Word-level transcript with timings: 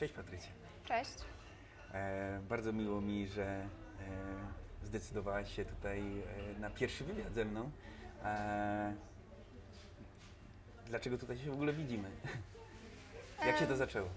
Cześć 0.00 0.14
Patrycja. 0.14 0.50
Cześć. 0.84 1.14
E, 1.94 2.40
bardzo 2.48 2.72
miło 2.72 3.00
mi, 3.00 3.28
że 3.28 3.44
e, 3.44 3.68
zdecydowałaś 4.82 5.56
się 5.56 5.64
tutaj 5.64 6.00
e, 6.56 6.58
na 6.60 6.70
pierwszy 6.70 7.04
wywiad 7.04 7.32
ze 7.32 7.44
mną. 7.44 7.70
E, 8.24 8.94
dlaczego 10.86 11.18
tutaj 11.18 11.38
się 11.38 11.50
w 11.50 11.54
ogóle 11.54 11.72
widzimy? 11.72 12.10
Jak 13.46 13.58
się 13.58 13.66
to 13.66 13.72
Em, 13.72 13.78
zaczęło? 13.78 14.08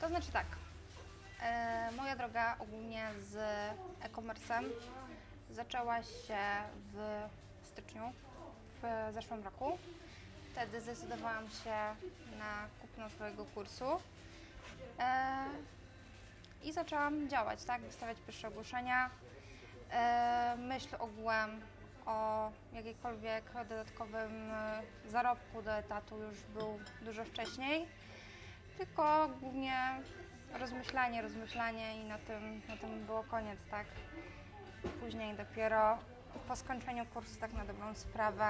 To 0.00 0.08
znaczy 0.08 0.32
tak. 0.32 0.46
E, 1.42 1.90
moja 1.96 2.16
droga 2.16 2.56
ogólnie 2.58 3.08
z 3.20 3.34
e-commerce'em 4.00 4.64
zaczęła 5.50 6.02
się 6.02 6.38
w 6.92 7.28
styczniu 7.62 8.12
w 8.82 9.12
zeszłym 9.14 9.44
roku. 9.44 9.78
Wtedy 10.52 10.80
zdecydowałam 10.80 11.50
się 11.50 11.76
na 12.38 12.68
kupno 12.80 13.10
swojego 13.10 13.44
kursu 13.44 13.84
e, 13.84 14.11
i 16.64 16.72
zaczęłam 16.72 17.28
działać, 17.28 17.64
tak? 17.64 17.82
Wystawiać 17.82 18.16
pierwsze 18.26 18.48
ogłoszenia. 18.48 19.10
E, 19.90 20.56
myśl 20.58 20.96
ogółem 20.98 21.60
o 22.06 22.50
jakiejkolwiek 22.72 23.44
dodatkowym 23.68 24.50
e, 24.50 24.82
zarobku 25.06 25.62
do 25.62 25.72
etatu 25.72 26.18
już 26.18 26.40
był 26.42 26.78
dużo 27.02 27.24
wcześniej. 27.24 27.86
Tylko 28.78 29.28
głównie 29.40 30.00
rozmyślanie, 30.54 31.22
rozmyślanie 31.22 32.02
i 32.02 32.04
na 32.04 32.18
tym, 32.18 32.62
na 32.68 32.76
tym 32.76 33.06
było 33.06 33.22
koniec, 33.22 33.58
tak? 33.70 33.86
Później 35.00 35.34
dopiero 35.34 35.98
po 36.48 36.56
skończeniu 36.56 37.06
kursu 37.06 37.40
tak 37.40 37.52
na 37.52 37.64
dobrą 37.64 37.94
sprawę 37.94 38.46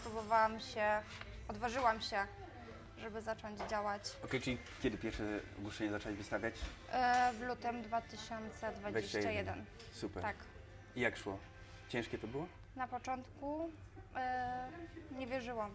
spróbowałam 0.00 0.60
się, 0.60 1.02
odważyłam 1.48 2.00
się, 2.00 2.26
żeby 3.04 3.20
zacząć 3.22 3.60
działać 3.70 4.02
Okej, 4.24 4.40
czyli 4.40 4.58
kiedy 4.82 4.98
pierwsze 4.98 5.24
ogłoszenie 5.58 5.90
zaczęłaś 5.90 6.18
wystawiać? 6.18 6.54
e, 6.92 7.32
w 7.32 7.40
lutym 7.42 7.82
2021. 7.82 9.64
Super. 9.92 10.22
Tak. 10.22 10.36
I 10.96 11.00
jak 11.00 11.16
szło? 11.16 11.38
Ciężkie 11.88 12.18
to 12.18 12.26
było? 12.26 12.46
Na 12.76 12.88
początku 12.88 13.70
e, 14.16 14.68
nie 15.18 15.26
wierzyłam, 15.26 15.70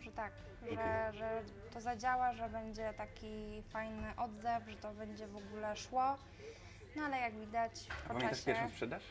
że 0.00 0.12
tak, 0.12 0.32
że, 0.62 0.72
Okej. 0.72 1.18
że 1.18 1.42
to 1.74 1.80
zadziała, 1.80 2.32
że 2.34 2.48
będzie 2.48 2.92
taki 2.96 3.62
fajny 3.70 4.16
odzew, 4.16 4.68
że 4.68 4.76
to 4.76 4.92
będzie 4.94 5.26
w 5.26 5.36
ogóle 5.36 5.76
szło. 5.76 6.18
No 6.96 7.02
ale 7.04 7.16
jak 7.20 7.34
widać 7.34 7.72
A 7.90 7.94
po 8.02 8.08
pamiętasz 8.08 8.30
czasie 8.30 8.44
pierwszą 8.46 8.68
sprzedaż? 8.70 9.02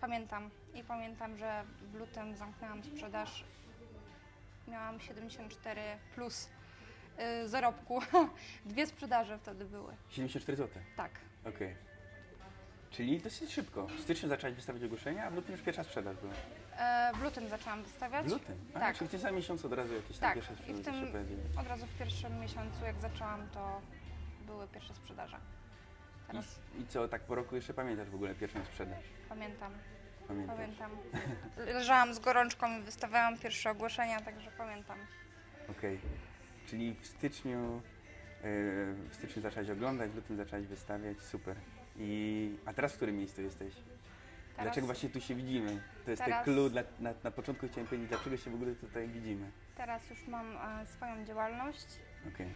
pamiętam 0.00 0.50
i 0.74 0.84
pamiętam, 0.84 1.36
że 1.36 1.64
w 1.82 1.94
lutym 1.94 2.36
zamknęłam 2.36 2.84
sprzedaż. 2.84 3.44
Miałam 4.68 5.00
74 5.00 5.80
plus 6.14 6.48
y, 7.44 7.48
zarobku. 7.48 8.00
Dwie 8.66 8.86
sprzedaże 8.86 9.38
wtedy 9.38 9.64
były. 9.64 9.94
74 10.10 10.56
zł. 10.56 10.82
Tak. 10.96 11.10
Okej. 11.44 11.74
Czyli 12.90 13.20
dosyć 13.20 13.52
szybko. 13.52 13.86
W 13.86 14.00
styczniu 14.00 14.28
zaczęłaś 14.28 14.56
wystawiać 14.56 14.84
ogłoszenia, 14.84 15.24
a 15.26 15.30
w 15.30 15.34
lutym 15.34 15.52
już 15.52 15.62
pierwsza 15.62 15.84
sprzedaż 15.84 16.16
była. 16.16 16.32
E, 16.78 17.12
w 17.14 17.22
lutym 17.22 17.48
zaczęłam 17.48 17.82
wystawiać. 17.82 18.26
W 18.26 18.30
lutym? 18.30 18.56
A, 18.74 18.80
Tak. 18.80 18.96
Czyli 18.96 19.08
w 19.08 19.10
tym 19.10 19.20
samym 19.20 19.36
miesiącu 19.36 19.66
od 19.66 19.72
razu 19.72 19.94
jakieś 19.94 20.18
tam 20.18 20.28
Tak, 20.28 20.34
pierwsze 20.34 20.52
i 20.52 20.56
sprzedaże 20.56 21.06
w 21.06 21.12
tym 21.12 21.40
od 21.60 21.66
razu 21.66 21.86
w 21.86 21.98
pierwszym 21.98 22.40
miesiącu, 22.40 22.84
jak 22.84 23.00
zaczęłam, 23.00 23.48
to 23.54 23.80
były 24.46 24.68
pierwsze 24.68 24.94
sprzedaże. 24.94 25.36
Teraz 26.26 26.58
I, 26.78 26.80
I 26.82 26.86
co, 26.86 27.08
tak 27.08 27.22
po 27.22 27.34
roku 27.34 27.54
jeszcze 27.56 27.74
pamiętasz 27.74 28.08
w 28.10 28.14
ogóle 28.14 28.34
pierwszą 28.34 28.64
sprzedaż? 28.64 29.04
pamiętam, 29.28 29.72
Pamiętasz? 30.28 30.56
pamiętam. 30.56 30.90
Leżałam 31.56 32.14
z 32.14 32.18
gorączką 32.18 32.78
i 32.78 32.82
wystawiałam 32.82 33.38
pierwsze 33.38 33.70
ogłoszenia, 33.70 34.20
także 34.20 34.50
pamiętam. 34.58 34.98
Okej. 35.70 35.98
Czyli 36.66 36.94
w 37.00 37.06
styczniu, 37.06 37.82
yy, 38.44 38.94
w 39.10 39.14
styczniu 39.14 39.42
zaczęłaś 39.42 39.70
oglądać, 39.70 40.10
w 40.10 40.14
lutym 40.16 40.36
zaczęłaś 40.36 40.66
wystawiać, 40.66 41.20
super. 41.20 41.56
I, 41.98 42.56
a 42.66 42.72
teraz 42.72 42.92
w 42.92 42.96
którym 42.96 43.16
miejscu 43.18 43.42
jesteś? 43.42 43.74
Teraz, 43.74 44.66
Dlaczego 44.66 44.86
właśnie 44.86 45.08
tu 45.08 45.20
się 45.20 45.34
widzimy? 45.34 45.82
To 46.04 46.10
jest 46.10 46.22
ten 46.22 46.30
Teraz- 46.32 46.44
clue, 46.44 46.70
dla, 46.70 46.82
na, 47.00 47.14
na 47.24 47.30
początku 47.30 47.68
chciałem 47.68 47.86
powiedzieć, 47.86 48.08
dlaczego 48.08 48.36
się 48.36 48.50
w 48.50 48.54
ogóle 48.54 48.74
tutaj 48.74 49.08
widzimy. 49.08 49.50
teraz 49.76 50.10
już 50.10 50.26
mam 50.28 50.56
e, 50.56 50.86
swoją 50.86 51.24
działalność. 51.24 51.86
Okej. 52.34 52.46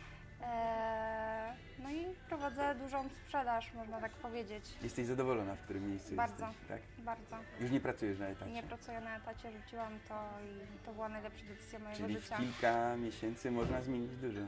E, 0.42 1.54
no 1.82 1.90
i 1.90 2.04
prowadzę 2.28 2.74
dużą 2.74 3.08
sprzedaż, 3.08 3.74
można 3.74 4.00
tak 4.00 4.12
powiedzieć. 4.12 4.64
Jesteś 4.82 5.06
zadowolona, 5.06 5.54
w 5.54 5.60
którym 5.60 5.90
miejscu 5.90 6.14
Bardzo. 6.14 6.46
jesteś, 6.46 6.68
tak? 6.68 6.80
Bardzo. 6.98 7.36
Już 7.60 7.70
nie 7.70 7.80
pracujesz 7.80 8.18
na 8.18 8.26
etacie. 8.26 8.50
Nie 8.50 8.62
pracuję 8.62 9.00
na 9.00 9.16
etacie, 9.16 9.52
rzuciłam 9.52 9.92
to 10.08 10.14
i 10.44 10.84
to 10.86 10.92
była 10.92 11.08
najlepsza 11.08 11.44
decyzja 11.44 11.78
mojego 11.78 12.00
Czyli 12.00 12.16
w 12.18 12.22
życia. 12.22 12.36
kilka 12.36 12.96
miesięcy 12.96 13.50
można 13.50 13.82
zmienić 13.82 14.16
dużo. 14.16 14.40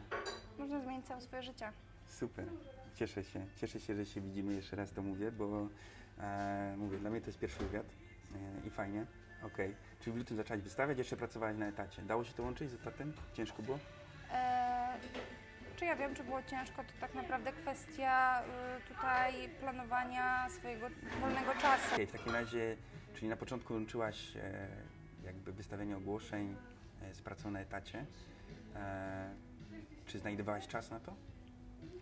Można 0.58 0.80
zmienić 0.80 1.06
całe 1.06 1.20
swoje 1.20 1.42
życie. 1.42 1.72
Super. 2.06 2.44
Cieszę 2.94 3.24
się. 3.24 3.46
Cieszę 3.56 3.80
się, 3.80 3.94
że 3.94 4.06
się 4.06 4.20
widzimy. 4.20 4.54
Jeszcze 4.54 4.76
raz 4.76 4.92
to 4.92 5.02
mówię, 5.02 5.32
bo 5.32 5.68
e, 6.20 6.74
mówię, 6.78 6.98
dla 6.98 7.10
mnie 7.10 7.20
to 7.20 7.26
jest 7.26 7.38
pierwszy 7.38 7.58
wywiad 7.58 7.86
e, 8.34 8.66
i 8.66 8.70
fajnie. 8.70 9.06
Okej. 9.42 9.74
Czyli 10.00 10.12
w 10.14 10.16
lutym 10.16 10.36
zaczęłaś 10.36 10.62
wystawiać, 10.62 10.98
jeszcze 10.98 11.16
pracowałaś 11.16 11.56
na 11.56 11.66
etacie. 11.66 12.02
Dało 12.02 12.24
się 12.24 12.32
to 12.32 12.42
łączyć 12.42 12.70
z 12.70 12.74
etatem? 12.74 13.12
Ciężko 13.34 13.62
było? 13.62 13.78
Czy 15.76 15.84
ja 15.84 15.96
wiem, 15.96 16.14
czy 16.14 16.24
było 16.24 16.42
ciężko, 16.42 16.84
to 16.84 16.92
tak 17.00 17.14
naprawdę 17.14 17.52
kwestia 17.52 18.42
y, 18.42 18.94
tutaj 18.94 19.48
planowania 19.60 20.48
swojego 20.50 20.86
wolnego 21.20 21.54
czasu. 21.54 21.94
Okej, 21.94 22.06
w 22.06 22.12
takim 22.12 22.32
razie, 22.32 22.76
czyli 23.14 23.28
na 23.28 23.36
początku 23.36 23.74
łączyłaś 23.74 24.36
e, 24.36 24.68
jakby 25.24 25.52
wystawienie 25.52 25.96
ogłoszeń 25.96 26.56
e, 27.02 27.14
z 27.14 27.22
pracą 27.22 27.50
na 27.50 27.60
etacie. 27.60 28.06
E, 28.74 29.34
czy 30.06 30.18
znajdowałaś 30.18 30.66
czas 30.66 30.90
na 30.90 31.00
to? 31.00 31.14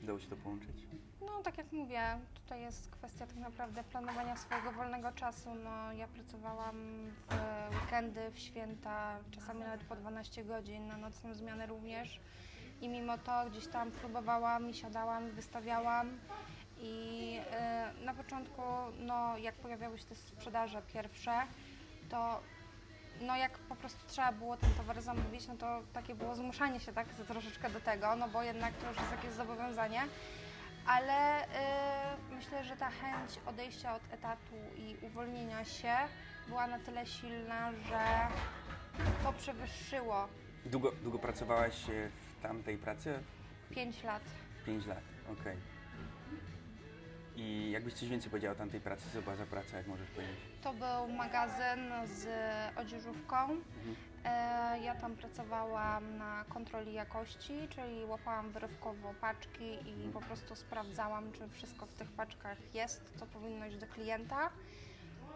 Dało 0.02 0.18
się 0.18 0.28
to 0.28 0.36
połączyć? 0.36 0.86
No 1.20 1.42
tak 1.42 1.58
jak 1.58 1.72
mówię, 1.72 2.02
tutaj 2.34 2.60
jest 2.60 2.90
kwestia 2.90 3.26
tak 3.26 3.36
naprawdę 3.36 3.84
planowania 3.84 4.36
swojego 4.36 4.72
wolnego 4.72 5.12
czasu. 5.12 5.54
No, 5.54 5.92
ja 5.92 6.08
pracowałam 6.08 6.76
w 7.70 7.74
weekendy, 7.74 8.30
w 8.30 8.38
święta, 8.38 9.18
czasami 9.30 9.60
nawet 9.60 9.84
po 9.84 9.96
12 9.96 10.44
godzin, 10.44 10.86
na 10.86 10.96
nocną 10.96 11.34
zmianę 11.34 11.66
również. 11.66 12.20
I 12.80 12.88
mimo 12.88 13.18
to 13.18 13.50
gdzieś 13.50 13.66
tam 13.66 13.90
próbowałam 13.90 14.70
i 14.70 14.74
siadałam, 14.74 15.30
wystawiałam. 15.30 16.18
I 16.78 17.36
y, 18.00 18.04
na 18.04 18.14
początku, 18.14 18.62
no, 18.98 19.38
jak 19.38 19.54
pojawiały 19.54 19.98
się 19.98 20.04
te 20.04 20.14
sprzedaże 20.14 20.82
pierwsze, 20.82 21.32
to 22.10 22.40
no 23.20 23.36
jak 23.36 23.58
po 23.58 23.76
prostu 23.76 24.06
trzeba 24.06 24.32
było 24.32 24.56
ten 24.56 24.70
towar 24.74 25.02
zamówić, 25.02 25.48
no 25.48 25.56
to 25.56 25.80
takie 25.92 26.14
było 26.14 26.34
zmuszanie 26.34 26.80
się 26.80 26.92
tak 26.92 27.08
troszeczkę 27.08 27.70
do 27.70 27.80
tego, 27.80 28.16
no 28.16 28.28
bo 28.28 28.42
jednak 28.42 28.74
to 28.74 28.88
już 28.88 28.96
jest 28.96 29.10
jakieś 29.10 29.30
zobowiązanie. 29.30 30.00
Ale 30.86 31.44
y, 31.44 31.46
myślę, 32.30 32.64
że 32.64 32.76
ta 32.76 32.90
chęć 32.90 33.30
odejścia 33.46 33.94
od 33.94 34.02
etatu 34.12 34.56
i 34.76 34.96
uwolnienia 35.06 35.64
się 35.64 35.94
była 36.48 36.66
na 36.66 36.78
tyle 36.78 37.06
silna, 37.06 37.72
że 37.72 38.28
to 39.24 39.32
przewyższyło 39.32 40.28
Długo, 40.66 40.92
długo 41.02 41.18
pracowałaś 41.18 41.74
w 42.20 42.29
tamtej 42.42 42.78
pracy? 42.78 43.18
5 43.70 44.02
lat. 44.04 44.22
5 44.66 44.86
lat, 44.86 45.02
okej. 45.40 45.56
I 47.36 47.70
jakbyś 47.70 47.94
coś 47.94 48.08
więcej 48.08 48.30
powiedziała 48.30 48.54
o 48.54 48.58
tamtej 48.58 48.80
pracy, 48.80 49.02
co 49.12 49.22
była 49.22 49.36
za 49.36 49.46
praca, 49.46 49.76
jak 49.76 49.86
możesz 49.86 50.10
powiedzieć? 50.10 50.36
To 50.62 50.72
był 50.72 51.14
magazyn 51.16 51.92
z 52.04 52.26
odzieżówką. 52.78 53.36
E, 54.24 54.78
Ja 54.80 54.94
tam 54.94 55.16
pracowałam 55.16 56.16
na 56.18 56.44
kontroli 56.48 56.92
jakości, 56.92 57.68
czyli 57.70 58.04
łapałam 58.04 58.50
wyrywkowo 58.50 59.14
paczki 59.20 59.72
i 59.88 60.08
po 60.12 60.20
prostu 60.20 60.56
sprawdzałam, 60.56 61.32
czy 61.32 61.48
wszystko 61.48 61.86
w 61.86 61.92
tych 61.92 62.10
paczkach 62.12 62.74
jest, 62.74 63.12
co 63.16 63.26
powinno 63.26 63.66
iść 63.66 63.76
do 63.76 63.86
klienta. 63.86 64.50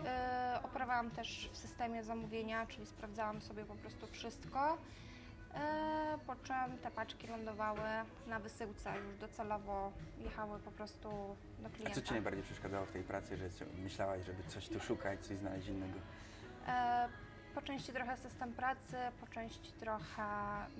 E, 0.04 0.60
Operowałam 0.62 1.10
też 1.10 1.50
w 1.52 1.56
systemie 1.56 2.04
zamówienia, 2.04 2.66
czyli 2.66 2.86
sprawdzałam 2.86 3.40
sobie 3.40 3.64
po 3.64 3.74
prostu 3.74 4.06
wszystko. 4.06 4.78
E, 5.54 6.18
Po 6.26 6.36
czym 6.36 6.78
te 6.82 6.90
paczki 6.90 7.26
lądowały 7.26 7.80
na 8.26 8.38
wysyłce, 8.40 8.92
już 8.98 9.16
docelowo 9.16 9.92
jechały 10.18 10.58
po 10.60 10.70
prostu 10.70 11.08
do 11.58 11.66
A 11.66 11.70
klienta. 11.70 11.94
co 11.94 12.02
Ci 12.02 12.12
najbardziej 12.12 12.42
przeszkadzało 12.42 12.86
w 12.86 12.90
tej 12.92 13.02
pracy, 13.02 13.36
że 13.36 13.48
myślałaś, 13.82 14.24
żeby 14.26 14.42
coś 14.48 14.68
tu 14.68 14.80
szukać, 14.80 15.20
coś 15.26 15.36
znaleźć 15.38 15.68
innego? 15.68 15.98
E, 16.68 17.08
Po 17.54 17.62
części 17.62 17.92
trochę 17.92 18.16
system 18.16 18.52
pracy, 18.52 18.96
po 19.20 19.26
części 19.26 19.72
trochę 19.72 20.22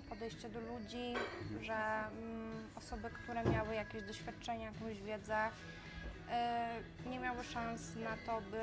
podejście 0.08 0.48
do 0.48 0.60
ludzi, 0.60 1.14
że 1.62 1.75
mm, 2.08 2.70
osoby, 2.76 3.10
które 3.10 3.44
miały 3.44 3.75
jakieś 3.75 4.02
doświadczenie, 4.02 4.64
jakąś 4.64 5.02
wiedzę, 5.02 5.37
e, 6.31 6.69
nie 7.06 7.19
miały 7.19 7.44
szans 7.44 7.96
na 7.96 8.16
to, 8.26 8.40
by 8.40 8.62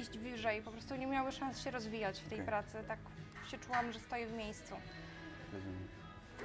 iść 0.00 0.18
wyżej, 0.18 0.62
po 0.62 0.70
prostu 0.70 0.96
nie 0.96 1.06
miały 1.06 1.32
szans 1.32 1.60
się 1.64 1.70
rozwijać 1.70 2.20
w 2.20 2.28
tej 2.28 2.38
Okej. 2.38 2.46
pracy. 2.46 2.84
Tak 2.88 2.98
się 3.50 3.58
czułam, 3.58 3.92
że 3.92 4.00
stoję 4.00 4.26
w 4.26 4.32
miejscu. 4.32 4.74
Rozumiem. 5.52 5.88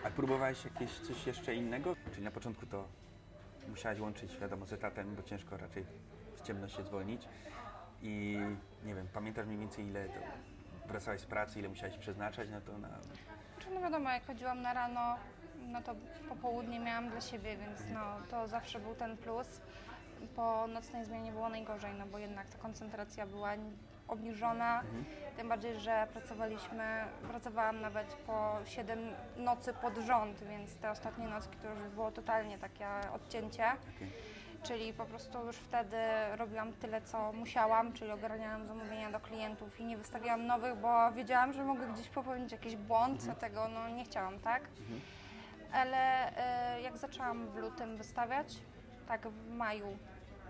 A 0.04 0.10
próbowałeś 0.10 0.66
jakieś 0.66 1.00
coś 1.00 1.28
jeszcze 1.28 1.56
innego? 1.56 1.96
Czyli 2.12 2.24
na 2.24 2.32
początku 2.32 2.66
to 2.66 2.88
musiałaś 3.68 4.00
łączyć, 4.00 4.38
wiadomo, 4.38 4.66
z 4.66 4.74
etatem, 4.74 5.16
bo 5.16 5.24
ciężko 5.24 5.58
raczej 5.58 5.86
w 6.36 6.42
ciemność 6.42 6.76
się 6.76 6.84
zwolnić. 6.84 7.28
I 8.02 8.38
nie 8.86 8.96
wiem, 8.96 9.08
pamiętasz 9.14 9.46
mniej 9.46 9.60
więcej 9.60 9.86
ile 9.86 10.06
to 10.06 10.20
wracałaś 10.88 11.22
z 11.22 11.26
pracy, 11.26 11.60
ile 11.60 11.70
musiałaś 11.70 11.98
przeznaczać 11.98 12.50
na 12.50 12.62
to? 12.62 12.78
Na... 12.78 12.90
No 13.74 13.82
wiadomo, 13.82 14.10
jak 14.10 14.26
chodziłam 14.26 14.62
na 14.62 14.74
rano, 14.74 15.16
no 15.68 15.82
to 15.82 15.96
popołudnie 16.30 16.80
miałam 16.80 17.10
dla 17.10 17.22
siebie, 17.22 17.58
więc 17.58 17.82
no, 17.94 18.16
to 18.30 18.48
zawsze 18.48 18.80
był 18.80 18.96
ten 18.96 19.18
plus. 19.18 19.62
Po 20.36 20.68
nocnej 20.68 21.06
zmianie 21.06 21.32
było 21.32 21.50
najgorzej, 21.50 21.94
no 21.94 22.06
bo 22.06 22.18
jednak 22.18 22.50
ta 22.50 22.58
koncentracja 22.58 23.28
była 23.28 23.56
obniżona, 24.08 24.80
Mhm. 24.82 25.06
tym 25.38 25.50
bardziej, 25.50 25.80
że 25.80 26.08
pracowaliśmy, 26.14 27.04
pracowałam 27.30 27.82
nawet 27.82 28.14
po 28.14 28.56
7 28.66 29.00
nocy 29.38 29.74
pod 29.74 29.98
rząd, 29.98 30.44
więc 30.44 30.76
te 30.78 30.92
ostatnie 30.92 31.28
nocki 31.28 31.58
to 31.58 31.70
już 31.70 31.80
było 31.90 32.12
totalnie 32.12 32.58
takie 32.58 32.88
odcięcie. 33.14 33.66
Okej. 33.96 34.12
Czyli 34.64 34.94
po 34.94 35.06
prostu 35.06 35.46
już 35.46 35.56
wtedy 35.58 35.98
robiłam 36.38 36.74
tyle, 36.74 37.02
co 37.02 37.34
musiałam, 37.34 37.94
czyli 37.94 38.12
ogarniałam 38.12 38.66
zamówienia 38.68 39.12
do 39.12 39.20
klientów 39.20 39.80
i 39.80 39.86
nie 39.86 39.98
wystawiałam 39.98 40.46
nowych, 40.46 40.76
bo 40.76 41.12
wiedziałam, 41.12 41.54
że 41.54 41.64
mogę 41.64 41.88
gdzieś 41.88 42.10
popełnić 42.10 42.52
jakiś 42.52 42.76
błąd, 42.76 43.20
Mhm. 43.20 43.26
dlatego 43.26 43.68
no, 43.68 43.90
nie 43.90 44.04
chciałam, 44.06 44.40
tak? 44.40 44.62
Mhm. 44.80 45.02
Ale 45.74 45.98
e, 46.38 46.82
jak 46.82 46.98
zaczęłam 46.98 47.48
w 47.48 47.56
lutym 47.56 47.98
wystawiać, 47.98 48.48
tak 49.08 49.28
w 49.28 49.50
maju 49.50 49.98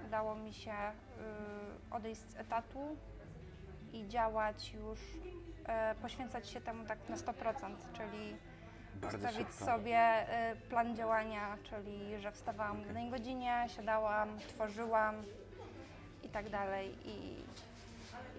udało 0.08 0.36
mi 0.36 0.54
się 0.54 0.72
y, 0.72 1.94
odejść 1.96 2.22
z 2.22 2.36
etatu 2.36 2.98
i 3.94 4.08
działać 4.08 4.74
już, 4.74 5.00
e, 5.66 5.96
poświęcać 5.96 6.50
się 6.50 6.62
temu 6.62 6.86
tak 6.86 7.10
na 7.10 7.16
100%, 7.16 7.76
czyli 7.94 8.36
Bardzo 8.96 9.18
ustawić 9.18 9.38
szybko. 9.48 9.66
sobie 9.66 10.26
y, 10.52 10.56
plan 10.56 10.96
działania, 10.96 11.58
czyli 11.64 12.22
że 12.22 12.32
wstawałam 12.32 12.84
w 12.84 12.88
danej 12.88 13.10
godzinie, 13.10 13.66
siadałam, 13.76 14.40
tworzyłam 14.40 15.16
i 16.24 16.30
tak 16.30 16.50
dalej 16.50 16.96
i, 17.06 17.44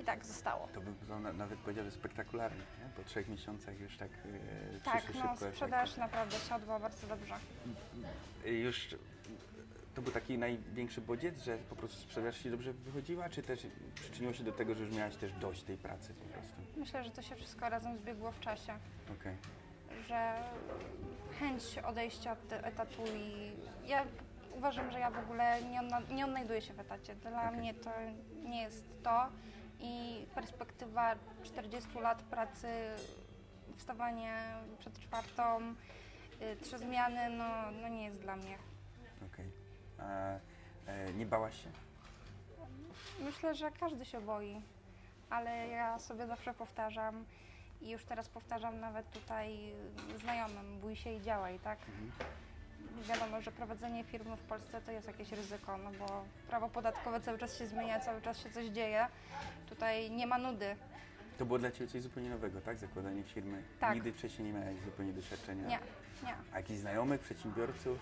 i 0.01 0.05
tak 0.05 0.25
zostało. 0.27 0.69
To 0.75 0.81
bym 0.81 0.95
to 1.09 1.19
nawet 1.33 1.59
powiedział, 1.59 1.85
że 1.85 1.91
spektakularnie, 1.91 2.59
nie? 2.59 2.91
Po 2.97 3.03
trzech 3.05 3.29
miesiącach 3.29 3.81
już 3.81 3.97
tak 3.97 4.11
e, 4.11 4.81
Tak, 4.85 5.03
no 5.15 5.21
szybko 5.21 5.37
sprzedaż 5.53 5.97
naprawdę 5.97 6.37
siadła 6.37 6.79
bardzo 6.79 7.07
dobrze. 7.07 7.35
efekty. 7.35 8.53
Już 8.59 8.95
to 9.95 10.03
był 10.03 10.13
taki 10.13 10.39
największy 10.39 11.01
bodziec, 11.01 11.43
że 11.43 11.59
po 11.59 11.77
prostu 11.77 12.01
sprzedaż 12.01 12.39
ci 12.39 12.51
dobrze 12.51 12.73
wychodziła, 12.73 13.29
czy 13.29 13.43
też 13.43 13.67
przyczyniło 13.95 14.33
się 14.33 14.45
do 14.45 14.53
tego, 14.53 14.75
że 14.75 14.85
już 14.85 14.95
miałaś 14.97 15.17
też 15.17 15.33
dość 15.33 15.63
tej 15.63 15.77
pracy 15.77 16.15
po 16.15 16.25
prostu? 16.25 16.55
Myślę, 16.77 17.05
że 17.05 17.11
to 17.11 17.23
się 17.23 17.37
wszystko 17.37 17.69
razem 17.69 17.99
zbiegło 17.99 18.33
w 18.33 18.41
czasie, 18.41 18.75
Okej. 19.21 19.37
że 20.09 20.35
chęć 21.41 21.63
odejścia 21.79 22.33
od 22.33 22.53
etatu 22.53 23.03
i 23.17 23.53
ja 23.89 24.05
uważam, 24.57 24.91
że 24.91 24.99
ja 24.99 25.11
w 25.11 25.19
ogóle 25.19 25.63
nie, 25.63 25.81
odna- 25.81 26.15
nie 26.15 26.25
odnajduję 26.25 26.63
się 26.63 26.75
w 26.75 26.81
etacie. 26.81 27.15
Dla 27.15 27.47
Okej. 27.49 27.59
mnie 27.59 27.75
to 27.75 27.91
nie 28.45 28.63
jest 28.63 28.85
to 29.03 29.27
i 29.81 30.27
perspektywa 30.35 31.15
40 31.43 31.99
lat 32.01 32.23
pracy, 32.23 32.69
wstawanie 33.77 34.35
przed 34.79 34.99
czwartą, 34.99 35.75
y, 36.43 36.57
trzy 36.57 36.79
zmiany, 36.79 37.31
no, 37.31 37.45
no 37.83 37.89
nie 37.89 38.05
jest 38.05 38.21
dla 38.21 38.37
mnie. 38.37 38.59
A 40.05 40.39
e, 40.91 41.13
nie 41.15 41.27
bałaś 41.27 41.63
się? 41.63 41.71
Myślę, 43.21 43.55
że 43.55 43.71
każdy 43.71 44.05
się 44.05 44.21
boi, 44.21 44.63
ale 45.31 45.69
ja 45.69 45.99
sobie 45.99 46.27
zawsze 46.27 46.55
powtarzam 46.55 47.25
i 47.83 47.91
już 47.91 48.05
teraz 48.05 48.29
powtarzam 48.29 48.81
nawet 48.81 49.11
tutaj 49.11 49.75
znajomym, 50.21 50.81
bój 50.81 50.97
się 50.97 51.13
i 51.13 51.21
działaj, 51.21 51.59
tak? 51.59 51.79
Mhm. 51.79 52.11
Wiadomo, 53.03 53.41
że 53.41 53.53
prowadzenie 53.53 54.05
firmy 54.05 54.37
w 54.37 54.41
Polsce 54.43 54.81
to 54.81 54.93
jest 54.93 55.07
jakieś 55.07 55.33
ryzyko, 55.33 55.79
no 55.79 55.91
bo 55.99 56.25
prawo 56.49 56.69
podatkowe 56.69 57.21
cały 57.21 57.39
czas 57.39 57.59
się 57.59 57.67
zmienia, 57.67 58.01
cały 58.01 58.23
czas 58.23 58.39
się 58.39 58.51
coś 58.51 58.67
dzieje. 58.67 59.07
Tutaj 59.69 60.11
nie 60.11 60.27
ma 60.27 60.39
nudy. 60.39 60.77
To 61.39 61.47
było 61.47 61.59
dla 61.59 61.71
Ciebie 61.71 61.91
coś 61.91 62.03
zupełnie 62.03 62.31
nowego, 62.31 62.61
tak? 62.61 62.79
Zakładanie 62.79 63.23
firmy. 63.23 63.63
Tak. 63.81 63.95
Nigdy 63.95 64.13
wcześniej 64.13 64.53
nie 64.53 64.61
miałaś 64.61 64.77
zupełnie 64.85 65.13
doświadczenia. 65.13 65.69
Nie, 65.69 65.79
nie. 66.23 66.35
A 66.53 66.57
jakichś 66.57 66.81
znajomych, 66.81 67.21
przedsiębiorców? 67.21 67.99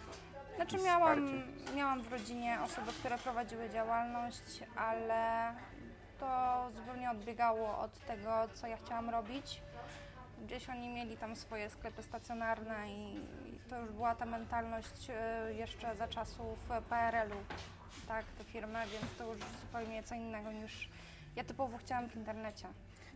Znaczy 0.57 0.77
miałam, 0.85 1.27
wsparcie? 1.29 1.77
miałam 1.77 2.03
w 2.03 2.13
rodzinie 2.13 2.59
osoby, 2.65 2.93
które 2.93 3.19
prowadziły 3.19 3.71
działalność, 3.71 4.65
ale 4.77 5.55
to 6.21 6.69
zupełnie 6.75 7.11
odbiegało 7.11 7.79
od 7.79 7.99
tego, 8.07 8.49
co 8.55 8.67
ja 8.67 8.77
chciałam 8.77 9.11
robić. 9.11 9.63
Gdzieś 10.45 10.69
oni 10.69 10.89
mieli 10.89 11.17
tam 11.17 11.37
swoje 11.37 11.71
sklepy 11.71 12.03
stacjonarne 12.03 12.89
i 12.89 13.21
to 13.69 13.79
już 13.79 13.91
była 13.93 14.15
ta 14.15 14.27
mentalność 14.27 15.11
e, 15.11 15.55
jeszcze 15.55 15.97
za 15.97 16.09
czasów 16.09 16.59
PRL-u, 16.89 17.37
tak, 18.09 18.25
te 18.39 18.45
firmy, 18.45 18.79
więc 18.93 19.17
to 19.19 19.33
już 19.33 19.39
zupełnie 19.61 20.03
co 20.03 20.15
innego 20.15 20.53
niż 20.53 20.89
ja 21.37 21.45
typowo 21.45 21.79
chciałam 21.79 22.09
w 22.09 22.17
internecie. 22.17 22.69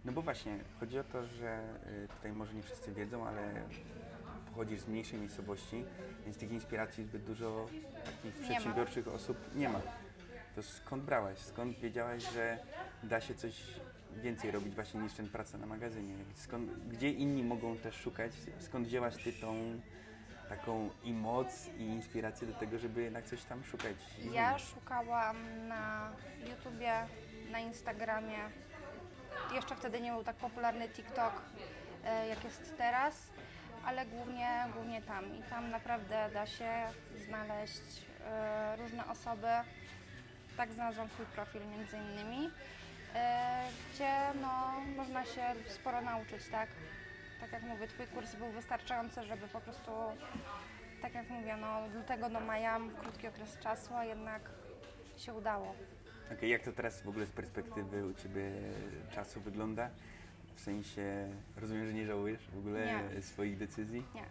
No 0.04 0.12
bo 0.12 0.22
właśnie, 0.22 0.58
chodzi 0.80 0.98
o 0.98 1.04
to, 1.04 1.26
że 1.26 1.62
y, 2.04 2.08
tutaj 2.08 2.32
może 2.32 2.54
nie 2.54 2.62
wszyscy 2.62 2.92
wiedzą, 2.92 3.26
ale 3.26 3.42
pochodzisz 4.56 4.80
z 4.80 4.88
mniejszej 4.88 5.18
miejscowości, 5.18 5.84
więc 6.24 6.38
tych 6.38 6.52
inspiracji 6.52 7.04
zbyt 7.04 7.24
dużo 7.24 7.66
takich 8.04 8.34
przedsiębiorczych 8.34 9.08
osób 9.08 9.36
nie 9.54 9.68
ma. 9.68 9.80
To 10.54 10.62
skąd 10.62 11.02
brałaś? 11.02 11.38
Skąd 11.38 11.78
wiedziałaś, 11.78 12.32
że 12.32 12.58
da 13.02 13.20
się 13.20 13.34
coś 13.34 13.62
więcej 14.22 14.50
robić 14.50 14.74
właśnie 14.74 15.00
niż 15.00 15.12
ten 15.12 15.28
praca 15.28 15.58
na 15.58 15.66
magazynie? 15.66 16.14
Skąd, 16.34 16.88
gdzie 16.88 17.10
inni 17.10 17.44
mogą 17.44 17.76
też 17.76 17.94
szukać? 17.94 18.32
Skąd 18.58 18.86
wzięłaś 18.86 19.24
Ty 19.24 19.32
tą 19.32 19.80
taką 20.48 20.90
i 21.04 21.12
moc 21.12 21.68
i 21.78 21.82
inspirację 21.82 22.46
do 22.46 22.54
tego, 22.54 22.78
żeby 22.78 23.02
jednak 23.02 23.24
coś 23.24 23.44
tam 23.44 23.64
szukać? 23.64 23.96
Ja 24.32 24.58
szukałam 24.58 25.68
na 25.68 26.12
YouTubie, 26.50 27.06
na 27.50 27.58
Instagramie. 27.58 28.38
Jeszcze 29.54 29.76
wtedy 29.76 30.00
nie 30.00 30.12
był 30.12 30.24
tak 30.24 30.36
popularny 30.36 30.88
TikTok, 30.88 31.42
e, 32.04 32.28
jak 32.28 32.44
jest 32.44 32.76
teraz, 32.76 33.35
ale 33.86 34.06
głównie, 34.06 34.66
głównie 34.74 35.02
tam. 35.02 35.36
I 35.36 35.42
tam 35.42 35.70
naprawdę 35.70 36.30
da 36.32 36.46
się 36.46 36.70
znaleźć 37.26 37.82
e, 38.26 38.76
różne 38.76 39.06
osoby. 39.06 39.48
Tak 40.56 40.72
znalazłam 40.72 41.08
swój 41.08 41.26
profil 41.26 41.62
między 41.66 41.96
innymi, 41.96 42.50
e, 43.14 43.68
gdzie 43.94 44.12
no, 44.42 44.72
można 44.96 45.24
się 45.24 45.42
sporo 45.68 46.00
nauczyć, 46.00 46.48
tak? 46.48 46.68
Tak 47.40 47.52
jak 47.52 47.62
mówię, 47.62 47.86
Twój 47.86 48.06
kurs 48.06 48.34
był 48.34 48.50
wystarczający, 48.50 49.22
żeby 49.22 49.48
po 49.48 49.60
prostu, 49.60 49.90
tak 51.02 51.14
jak 51.14 51.30
mówię, 51.30 51.56
no, 51.60 51.78
od 51.78 51.94
lutego 51.94 52.30
do 52.30 52.40
maja, 52.40 52.80
krótki 53.00 53.28
okres 53.28 53.58
czasu, 53.58 53.94
a 53.94 54.04
jednak 54.04 54.42
się 55.16 55.34
udało. 55.34 55.74
Okej, 56.32 56.50
jak 56.50 56.62
to 56.62 56.72
teraz 56.72 57.02
w 57.02 57.08
ogóle 57.08 57.26
z 57.26 57.30
perspektywy 57.30 58.06
u 58.06 58.14
Ciebie 58.14 58.50
czasu 59.14 59.40
wygląda? 59.40 59.90
W 60.56 60.60
sensie, 60.60 61.28
rozumiem, 61.56 61.86
że 61.86 61.92
nie 61.92 62.06
żałujesz 62.06 62.48
w 62.50 62.58
ogóle 62.58 62.86
Nie. 63.14 63.22
swoich 63.22 63.56
decyzji? 63.58 64.04
Nie. 64.14 64.24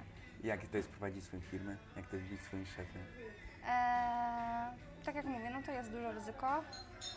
Jak 0.44 0.68
to 0.68 0.78
jest 0.78 0.90
prowadzić 0.90 1.24
swoją 1.24 1.42
firmę? 1.42 1.78
Jak 1.96 2.08
to 2.08 2.16
jest 2.16 2.28
być 2.28 2.42
swoim 2.42 2.66
szefem? 2.66 3.02
Eee, 3.68 4.72
tak 5.06 5.16
jak 5.16 5.26
mówię, 5.26 5.50
no 5.54 5.62
to 5.64 5.72
jest 5.72 5.92
duże 5.92 6.12
ryzyko, 6.14 6.64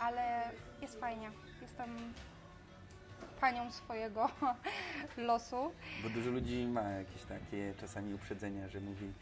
ale 0.00 0.50
jest 0.82 1.00
fajnie. 1.00 1.30
Jestem 1.62 1.96
panią 3.40 3.70
swojego 3.72 4.30
losu. 5.16 5.72
Bo 6.02 6.08
dużo 6.10 6.30
ludzi 6.30 6.66
ma 6.66 6.82
jakieś 6.82 7.22
takie 7.22 7.74
czasami 7.80 8.14
uprzedzenia, 8.14 8.68
że 8.68 8.80
mówi 8.80 9.12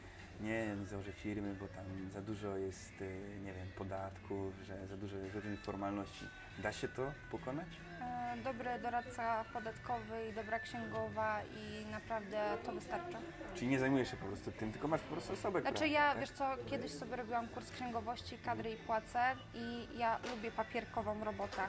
nie, 0.41 0.77
nie 0.77 0.87
założę 0.87 1.13
firmy, 1.13 1.55
bo 1.55 1.69
tam 1.69 2.11
za 2.11 2.23
dużo 2.23 2.57
jest, 2.57 3.01
y, 3.01 3.41
nie 3.45 3.53
wiem, 3.53 3.69
podatków, 3.79 4.55
że 4.67 4.87
za 4.87 4.97
dużo 4.97 5.17
jest 5.17 5.35
różnych 5.35 5.61
formalności. 5.61 6.25
Da 6.59 6.73
się 6.73 6.89
to 6.89 7.13
pokonać? 7.31 7.69
Eee, 8.01 8.43
dobry 8.43 8.79
doradca 8.83 9.45
podatkowy 9.53 10.29
i 10.31 10.35
dobra 10.35 10.61
księgowa 10.61 11.41
i 11.43 11.87
naprawdę 11.91 12.59
to 12.65 12.73
wystarcza. 12.73 13.19
Czyli 13.55 13.69
nie 13.69 13.79
zajmujesz 13.79 14.11
się 14.11 14.17
po 14.17 14.27
prostu 14.27 14.53
tym, 14.53 14.73
tylko 14.73 14.89
masz 14.89 15.01
po 15.01 15.13
prostu 15.13 15.33
osobę, 15.33 15.61
która... 15.61 15.71
Znaczy 15.71 15.89
ja, 15.89 16.11
tak? 16.11 16.21
wiesz 16.21 16.31
co, 16.31 16.57
kiedyś 16.67 16.93
sobie 16.93 17.17
robiłam 17.17 17.49
kurs 17.49 17.71
księgowości, 17.71 18.39
kadry 18.39 18.71
i 18.71 18.77
płace 18.77 19.21
i 19.55 19.89
ja 19.99 20.19
lubię 20.31 20.51
papierkową 20.51 21.25
robotę. 21.25 21.63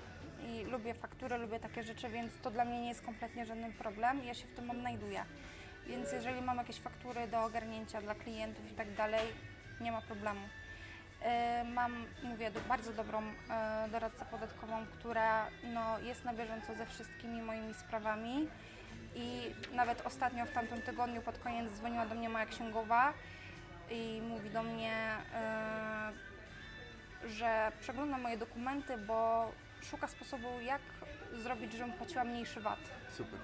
I 0.48 0.64
lubię 0.66 0.94
faktury, 0.94 1.38
lubię 1.38 1.60
takie 1.60 1.84
rzeczy, 1.84 2.10
więc 2.10 2.38
to 2.42 2.52
dla 2.52 2.66
mnie 2.66 2.82
nie 2.82 2.90
jest 2.90 3.02
kompletnie 3.02 3.46
żaden 3.46 3.74
problem. 3.74 4.24
Ja 4.24 4.34
się 4.34 4.48
w 4.48 4.56
tym 4.56 4.70
odnajduję. 4.70 5.24
Więc 5.88 6.12
jeżeli 6.12 6.42
mam 6.42 6.58
jakieś 6.58 6.80
faktury 6.80 7.28
do 7.28 7.44
ogarnięcia 7.44 8.02
dla 8.02 8.16
klientów 8.16 8.72
i 8.72 8.76
tak 8.76 8.94
dalej, 8.96 9.22
nie 9.82 9.92
ma 9.92 10.02
problemu. 10.02 10.42
E, 11.22 11.64
Mam, 11.64 12.06
mówię, 12.24 12.52
bardzo 12.68 12.94
dobrą 12.94 13.22
e, 13.50 13.88
doradcę 13.92 14.26
podatkową, 14.26 14.86
która 14.86 15.48
no, 15.64 16.00
jest 16.00 16.26
na 16.26 16.34
bieżąco 16.34 16.76
ze 16.76 16.86
wszystkimi 16.86 17.42
moimi 17.42 17.74
sprawami. 17.74 18.48
I 19.16 19.42
nawet 19.74 20.02
ostatnio 20.06 20.46
w 20.46 20.52
tamtym 20.52 20.82
tygodniu 20.82 21.22
pod 21.22 21.40
koniec 21.40 21.72
dzwoniła 21.72 22.06
do 22.06 22.16
mnie 22.16 22.30
moja 22.30 22.46
księgowa 22.46 23.14
i 23.90 24.22
mówi 24.30 24.50
do 24.50 24.64
mnie, 24.64 24.94
e, 25.34 26.12
że 27.26 27.72
przegląda 27.80 28.18
moje 28.18 28.38
dokumenty, 28.38 28.98
bo 28.98 29.52
szuka 29.82 30.08
sposobu, 30.08 30.60
jak 30.62 30.82
zrobić, 31.34 31.74
żebym 31.74 31.94
płaciła 31.94 32.24
mniejszy 32.24 32.62
VAT. 32.62 32.80
Super. 33.18 33.40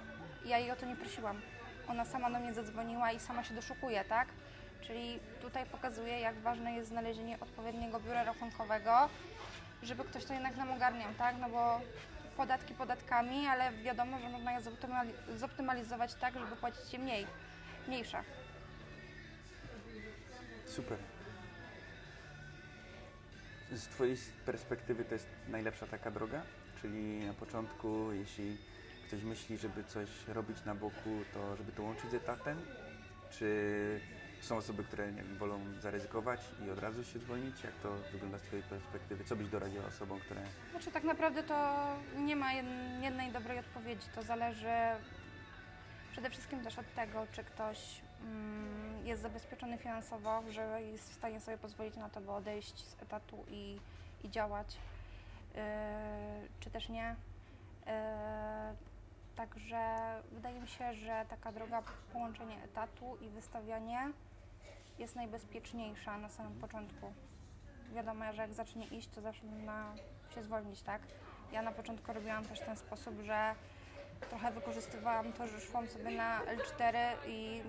Ja 0.45 0.57
jej 0.57 0.71
o 0.71 0.75
to 0.75 0.85
nie 0.85 0.95
prosiłam. 0.95 1.41
Ona 1.87 2.05
sama 2.05 2.31
do 2.31 2.39
mnie 2.39 2.53
zadzwoniła 2.53 3.11
i 3.11 3.19
sama 3.19 3.43
się 3.43 3.53
doszukuje, 3.53 4.05
tak? 4.05 4.27
Czyli 4.81 5.19
tutaj 5.41 5.65
pokazuje, 5.65 6.19
jak 6.19 6.35
ważne 6.35 6.73
jest 6.73 6.89
znalezienie 6.89 7.39
odpowiedniego 7.39 7.99
biura 7.99 8.23
rachunkowego, 8.23 9.09
żeby 9.83 10.03
ktoś 10.03 10.25
to 10.25 10.33
jednak 10.33 10.55
nam 10.57 10.71
ogarniał, 10.71 11.13
tak? 11.17 11.35
No 11.41 11.49
bo 11.49 11.81
podatki 12.37 12.73
podatkami, 12.73 13.47
ale 13.47 13.71
wiadomo, 13.71 14.19
że 14.19 14.29
można 14.29 14.51
je 14.51 14.59
zoptymali- 14.59 15.37
zoptymalizować 15.37 16.13
tak, 16.15 16.33
żeby 16.33 16.55
płacić 16.55 16.93
je 16.93 16.99
mniej, 16.99 17.27
mniejsze. 17.87 18.23
Super. 20.65 20.97
Z 23.71 23.87
Twojej 23.87 24.17
perspektywy 24.45 25.05
to 25.05 25.13
jest 25.13 25.27
najlepsza 25.47 25.87
taka 25.87 26.11
droga? 26.11 26.41
Czyli 26.81 27.25
na 27.25 27.33
początku, 27.33 28.11
jeśli 28.11 28.57
ktoś 29.13 29.23
myśli, 29.23 29.57
żeby 29.57 29.83
coś 29.83 30.09
robić 30.27 30.65
na 30.65 30.75
boku, 30.75 31.09
to 31.33 31.55
żeby 31.55 31.71
to 31.71 31.83
łączyć 31.83 32.11
z 32.11 32.13
etatem? 32.13 32.57
Czy 33.29 33.99
są 34.41 34.57
osoby, 34.57 34.83
które 34.83 35.11
nie 35.11 35.23
wiem, 35.23 35.37
wolą 35.37 35.59
zaryzykować 35.79 36.41
i 36.65 36.69
od 36.69 36.79
razu 36.79 37.03
się 37.03 37.19
zwolnić? 37.19 37.63
Jak 37.63 37.73
to 37.73 37.89
wygląda 38.11 38.37
z 38.37 38.41
Twojej 38.41 38.63
perspektywy? 38.63 39.23
Co 39.23 39.35
byś 39.35 39.47
doradziła 39.47 39.85
osobom, 39.85 40.19
które... 40.19 40.41
Znaczy 40.71 40.91
tak 40.91 41.03
naprawdę 41.03 41.43
to 41.43 41.87
nie 42.17 42.35
ma 42.35 42.53
jed- 42.53 43.01
jednej 43.01 43.31
dobrej 43.31 43.59
odpowiedzi. 43.59 44.07
To 44.15 44.23
zależy 44.23 44.73
przede 46.11 46.29
wszystkim 46.29 46.63
też 46.63 46.79
od 46.79 46.93
tego, 46.95 47.27
czy 47.31 47.43
ktoś 47.43 48.01
mm, 48.21 49.07
jest 49.07 49.21
zabezpieczony 49.21 49.77
finansowo, 49.77 50.43
że 50.49 50.81
jest 50.81 51.11
w 51.11 51.13
stanie 51.13 51.39
sobie 51.39 51.57
pozwolić 51.57 51.95
na 51.95 52.09
to, 52.09 52.21
by 52.21 52.31
odejść 52.31 52.87
z 52.87 53.01
etatu 53.01 53.45
i, 53.47 53.79
i 54.23 54.29
działać, 54.29 54.77
yy, 55.55 55.61
czy 56.59 56.69
też 56.69 56.89
nie. 56.89 57.15
Yy, 57.85 58.52
także 59.35 59.95
wydaje 60.31 60.59
mi 60.59 60.67
się, 60.67 60.93
że 60.93 61.25
taka 61.29 61.51
droga 61.51 61.83
połączenie 62.13 62.63
etatu 62.63 63.17
i 63.21 63.29
wystawianie 63.29 64.11
jest 64.99 65.15
najbezpieczniejsza 65.15 66.17
na 66.17 66.29
samym 66.29 66.59
początku. 66.59 67.13
Wiadomo, 67.93 68.33
że 68.33 68.41
jak 68.41 68.53
zacznie 68.53 68.85
iść, 68.87 69.09
to 69.09 69.21
zawsze 69.21 69.45
można 69.45 69.95
się 70.35 70.43
zwolnić, 70.43 70.81
tak? 70.81 71.01
Ja 71.51 71.61
na 71.61 71.71
początku 71.71 72.13
robiłam 72.13 72.45
też 72.45 72.59
ten 72.59 72.75
sposób, 72.75 73.21
że 73.21 73.55
trochę 74.29 74.51
wykorzystywałam 74.51 75.33
to, 75.33 75.47
że 75.47 75.61
szłam 75.61 75.87
sobie 75.87 76.11
na 76.11 76.41
L4 76.41 76.95
i 77.27 77.61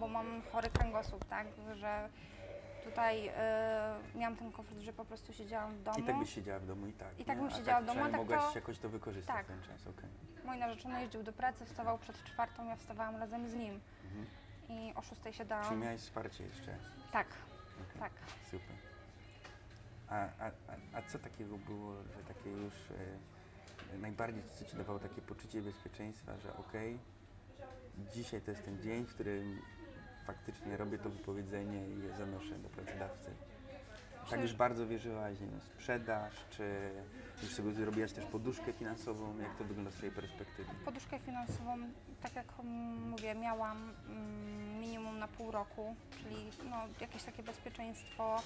bo 0.00 0.08
mam 0.08 0.42
chory 0.52 0.70
kręgosłup, 0.70 1.24
tak? 1.24 1.46
Że 1.74 2.08
tutaj 2.88 3.28
y, 3.28 3.32
miałam 4.18 4.36
ten 4.36 4.52
komfort, 4.52 4.78
że 4.80 4.92
po 4.92 5.04
prostu 5.04 5.32
siedziałam 5.32 5.74
w 5.74 5.82
domu. 5.82 5.98
I 5.98 6.02
tak 6.02 6.18
byś 6.18 6.34
siedziała 6.34 6.58
w 6.60 6.66
domu 6.66 6.86
i 6.86 6.92
tak. 6.92 7.20
I 7.20 7.24
tak 7.24 7.36
nie? 7.36 7.42
bym 7.44 7.52
A 7.52 7.56
siedziała 7.56 7.80
w 7.80 7.84
domu, 7.84 8.00
tak 8.00 8.12
mogłaś 8.12 8.40
to- 8.44 8.54
jakoś 8.54 8.78
to 8.78 8.88
wykorzystać 8.88 9.36
tak. 9.36 9.46
ten 9.46 9.62
czas, 9.62 9.86
okej. 9.86 10.10
Mój 10.44 10.58
narzeczony 10.58 11.00
jeździł 11.02 11.22
do 11.22 11.32
pracy, 11.32 11.64
wstawał 11.66 11.98
przed 11.98 12.24
czwartą, 12.24 12.68
ja 12.68 12.76
wstawałam 12.76 13.16
razem 13.16 13.48
z 13.48 13.54
nim 13.54 13.80
Mhm. 14.04 14.26
i 14.68 14.94
o 14.94 15.02
szóstej 15.02 15.32
Czyli 15.32 15.38
siadałam. 15.38 15.78
miałeś 15.80 16.00
wsparcie 16.00 16.44
jeszcze. 16.44 16.76
Tak, 17.12 17.26
Okej. 17.90 18.00
tak. 18.00 18.12
Super. 18.50 18.76
A, 20.08 20.14
a, 20.14 20.50
a, 20.98 21.02
co 21.02 21.18
takiego 21.18 21.58
było, 21.58 21.94
że 22.02 22.34
takie 22.34 22.50
już 22.50 22.74
e, 23.94 23.98
najbardziej 23.98 24.42
co 24.58 24.64
ci 24.64 24.76
dawało 24.76 24.98
takie 24.98 25.22
poczucie 25.22 25.62
bezpieczeństwa, 25.62 26.38
że 26.38 26.56
okej, 26.56 26.98
dzisiaj 28.14 28.40
to 28.40 28.50
jest 28.50 28.64
ten 28.64 28.82
dzień, 28.82 29.04
w 29.06 29.14
którym 29.14 29.62
faktycznie 30.28 30.76
robię 30.76 30.98
to 30.98 31.10
wypowiedzenie 31.10 31.88
i 31.88 32.02
je 32.02 32.16
zanoszę 32.16 32.58
do 32.58 32.68
pracodawcy. 32.68 33.30
Tak 34.30 34.40
już 34.40 34.54
bardzo 34.54 34.86
wierzyłaś, 34.86 35.40
nie 35.40 35.46
wiem, 35.46 35.60
sprzedaż, 35.60 36.34
czy 36.50 36.90
już 37.42 37.54
sobie 37.54 37.72
zrobiłaś 37.72 38.12
też 38.12 38.24
poduszkę 38.24 38.72
finansową, 38.72 39.38
jak 39.38 39.56
to 39.56 39.64
wygląda 39.64 39.90
z 39.90 39.94
twojej 39.94 40.14
perspektywy? 40.14 40.70
Poduszkę 40.84 41.18
finansową, 41.18 41.78
tak 42.22 42.36
jak 42.36 42.46
mówię, 43.10 43.34
miałam 43.34 43.94
mm, 44.08 44.80
minimum 44.80 45.18
na 45.18 45.28
pół 45.28 45.50
roku, 45.50 45.94
czyli 46.10 46.36
no, 46.70 46.76
jakieś 47.00 47.22
takie 47.22 47.42
bezpieczeństwo, 47.42 48.42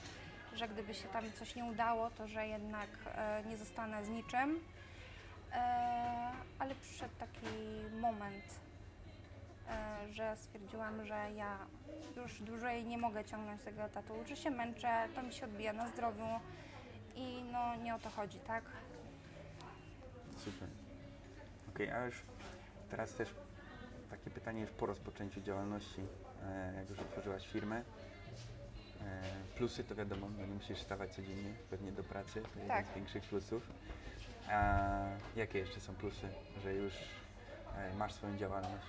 że 0.55 0.69
gdyby 0.69 0.95
się 0.95 1.09
tam 1.09 1.25
coś 1.33 1.55
nie 1.55 1.65
udało, 1.65 2.11
to 2.11 2.29
że 2.29 2.47
jednak 2.47 2.89
e, 3.07 3.43
nie 3.49 3.57
zostanę 3.57 4.05
z 4.05 4.09
niczym. 4.09 4.61
E, 5.53 6.33
ale 6.59 6.75
przyszedł 6.75 7.15
taki 7.19 7.47
moment, 8.01 8.45
że 10.11 10.37
stwierdziłam, 10.37 11.05
że 11.07 11.33
ja 11.35 11.59
już 12.17 12.41
dłużej 12.43 12.85
nie 12.85 12.99
mogę 12.99 13.25
ciągnąć 13.25 13.63
tego 13.63 13.83
etatu, 13.83 14.15
że 14.27 14.37
się 14.37 14.51
męczę, 14.51 15.09
to 15.15 15.23
mi 15.23 15.33
się 15.33 15.47
odbija 15.47 15.73
na 15.73 15.89
zdrowiu 15.89 16.27
i 17.15 17.45
no 17.53 17.77
nie 17.77 17.95
o 17.95 17.99
to 17.99 18.11
chodzi, 18.11 18.39
tak? 18.39 18.65
Super. 20.39 20.69
Okej, 21.75 21.91
a 21.91 22.05
już 22.07 22.23
teraz 22.91 23.15
też 23.15 23.35
takie 24.11 24.31
pytanie 24.31 24.61
już 24.61 24.71
po 24.71 24.87
rozpoczęciu 24.87 25.41
działalności, 25.41 26.01
e, 26.47 26.73
jak 26.77 26.91
już 26.91 26.99
otworzyłaś 26.99 27.49
firmę. 27.49 27.83
E, 29.01 29.23
plusy 29.57 29.85
to 29.85 29.95
wiadomo, 29.95 30.29
no 30.39 30.47
nie 30.47 30.55
musisz 30.55 30.79
wstawać 30.79 31.15
codziennie 31.15 31.55
pewnie 31.71 31.93
do 31.93 32.05
pracy, 32.05 32.43
to 32.43 32.49
jeden 32.55 32.69
Tak. 32.69 32.87
z 32.87 32.95
większych 32.95 33.23
plusów. 33.25 33.63
A 34.51 34.79
jakie 35.37 35.59
jeszcze 35.59 35.81
są 35.81 35.95
plusy, 35.95 36.29
że 36.63 36.75
już 36.75 36.95
e, 37.77 37.95
masz 37.95 38.13
swoją 38.13 38.37
działalność? 38.37 38.87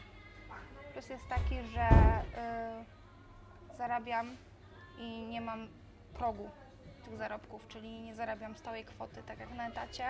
Plus 0.94 1.10
jest 1.10 1.28
taki, 1.30 1.56
że 1.74 1.90
y, 3.72 3.78
zarabiam 3.78 4.38
i 4.98 5.26
nie 5.26 5.42
mam 5.42 5.68
progu 6.14 6.50
tych 7.06 7.18
zarobków, 7.18 7.68
czyli 7.68 8.02
nie 8.02 8.16
zarabiam 8.16 8.56
stałej 8.56 8.86
kwoty, 8.86 9.24
tak 9.24 9.40
jak 9.40 9.54
na 9.54 9.68
etacie, 9.68 10.06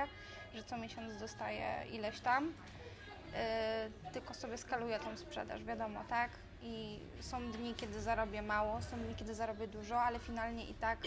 że 0.54 0.64
co 0.64 0.78
miesiąc 0.78 1.18
dostaję 1.18 1.86
ileś 1.92 2.20
tam, 2.20 2.48
y, 2.48 4.12
tylko 4.12 4.34
sobie 4.34 4.58
skaluję 4.58 5.00
tą 5.00 5.18
sprzedaż, 5.18 5.64
wiadomo, 5.64 6.04
tak? 6.10 6.32
I 6.62 7.00
są 7.20 7.52
dni, 7.52 7.76
kiedy 7.76 8.02
zarobię 8.02 8.42
mało, 8.42 8.82
są 8.82 8.98
dni, 8.98 9.16
kiedy 9.16 9.36
zarobię 9.36 9.68
dużo, 9.68 10.02
ale 10.02 10.20
finalnie 10.20 10.66
i 10.66 10.74
tak 10.74 11.00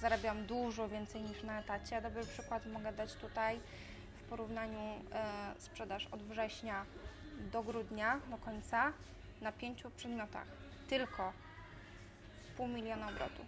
zarabiam 0.00 0.46
dużo 0.46 0.88
więcej 0.88 1.22
niż 1.22 1.42
na 1.42 1.60
etacie. 1.60 2.02
Dobry 2.02 2.26
przykład 2.26 2.66
mogę 2.66 2.92
dać 2.92 3.14
tutaj 3.14 3.60
w 4.16 4.28
porównaniu 4.28 4.80
y, 4.80 5.60
sprzedaż 5.60 6.06
od 6.06 6.22
września 6.22 6.84
do 7.52 7.62
grudnia, 7.62 8.20
do 8.30 8.38
końca, 8.38 8.92
na 9.40 9.52
pięciu 9.52 9.90
przedmiotach. 9.90 10.46
Tylko 10.88 11.32
pół 12.56 12.68
miliona 12.68 13.08
obrotu. 13.08 13.44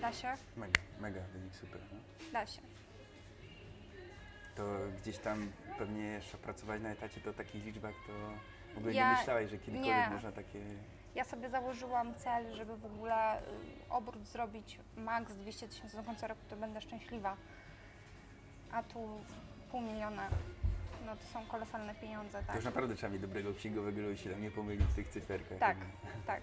Da 0.00 0.12
się? 0.12 0.34
Mega, 0.56 0.80
mega 1.00 1.20
wynik, 1.32 1.56
super. 1.56 1.80
No. 1.92 1.98
Da 2.32 2.46
się. 2.46 2.60
To 4.56 4.62
gdzieś 5.02 5.18
tam 5.18 5.52
pewnie 5.78 6.02
jeszcze 6.02 6.38
pracować 6.38 6.82
na 6.82 6.88
etacie 6.88 7.20
to 7.20 7.30
o 7.30 7.32
takich 7.32 7.64
liczbach 7.64 7.94
to 8.06 8.12
w 8.74 8.78
ogóle 8.78 8.92
Ja- 8.94 9.12
nie 9.12 9.18
myślałeś, 9.18 9.50
że 9.50 9.58
kiedykolwiek 9.58 10.06
nie. 10.06 10.10
można 10.14 10.32
takie... 10.32 10.60
Ja 11.14 11.24
sobie 11.24 11.50
założyłam 11.50 12.14
cel, 12.14 12.54
żeby 12.56 12.76
w 12.76 12.84
ogóle 12.86 13.40
y, 13.42 13.44
obrót 13.90 14.26
zrobić 14.26 14.78
maks 14.96 15.34
200 15.34 15.68
tysięcy 15.68 15.96
do 15.96 16.02
końca 16.02 16.26
roku, 16.26 16.40
to 16.50 16.56
będę 16.56 16.80
szczęśliwa. 16.80 17.36
A 18.72 18.82
tu 18.82 19.20
pół 19.70 19.80
miliona, 19.80 20.28
no 21.06 21.16
to 21.16 21.24
są 21.24 21.46
kolosalne 21.46 21.94
pieniądze, 21.94 22.40
To 22.40 22.46
tak? 22.46 22.56
już 22.56 22.64
naprawdę 22.64 22.94
trzeba 22.96 23.12
mieć 23.12 23.22
dobrego 23.22 23.54
księgowego, 23.54 24.00
żeby 24.02 24.16
się 24.16 24.30
tam 24.30 24.42
nie 24.42 24.50
pomylić 24.50 24.86
w 24.86 24.94
tych 24.94 25.08
cyferkach. 25.08 25.58
Tak, 25.58 25.76
tak. 26.26 26.42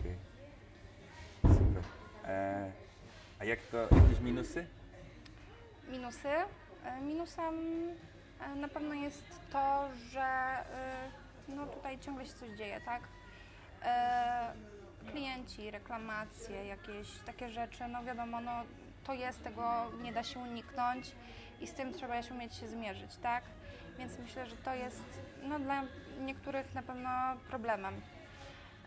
Okej. 0.00 0.14
Super. 1.42 1.82
E, 2.24 2.72
a 3.40 3.44
jak 3.44 3.60
to, 3.60 3.76
jakieś 3.76 4.20
minusy? 4.20 4.66
Minusy? 5.88 6.28
E, 6.84 7.00
Minusem 7.00 7.54
e, 8.40 8.54
na 8.54 8.68
pewno 8.68 8.94
jest 8.94 9.24
to, 9.52 9.88
że 10.10 10.20
e, 10.22 10.64
no 11.48 11.66
tutaj 11.66 11.98
ciągle 11.98 12.26
się 12.26 12.32
coś 12.34 12.50
dzieje, 12.50 12.80
tak? 12.80 13.02
Klienci, 15.10 15.70
reklamacje, 15.70 16.64
jakieś 16.66 17.08
takie 17.26 17.48
rzeczy, 17.50 17.88
no 17.88 18.04
wiadomo, 18.04 18.40
no 18.40 18.52
to 19.04 19.14
jest, 19.14 19.42
tego 19.44 19.90
nie 20.02 20.12
da 20.12 20.22
się 20.22 20.40
uniknąć 20.40 21.12
i 21.60 21.66
z 21.66 21.72
tym 21.72 21.92
trzeba 21.92 22.22
się 22.22 22.34
umieć 22.34 22.54
się 22.54 22.68
zmierzyć, 22.68 23.16
tak? 23.16 23.44
Więc 23.98 24.18
myślę, 24.18 24.46
że 24.46 24.56
to 24.56 24.74
jest 24.74 25.04
no, 25.42 25.58
dla 25.58 25.82
niektórych 26.20 26.74
na 26.74 26.82
pewno 26.82 27.10
problemem. 27.50 27.94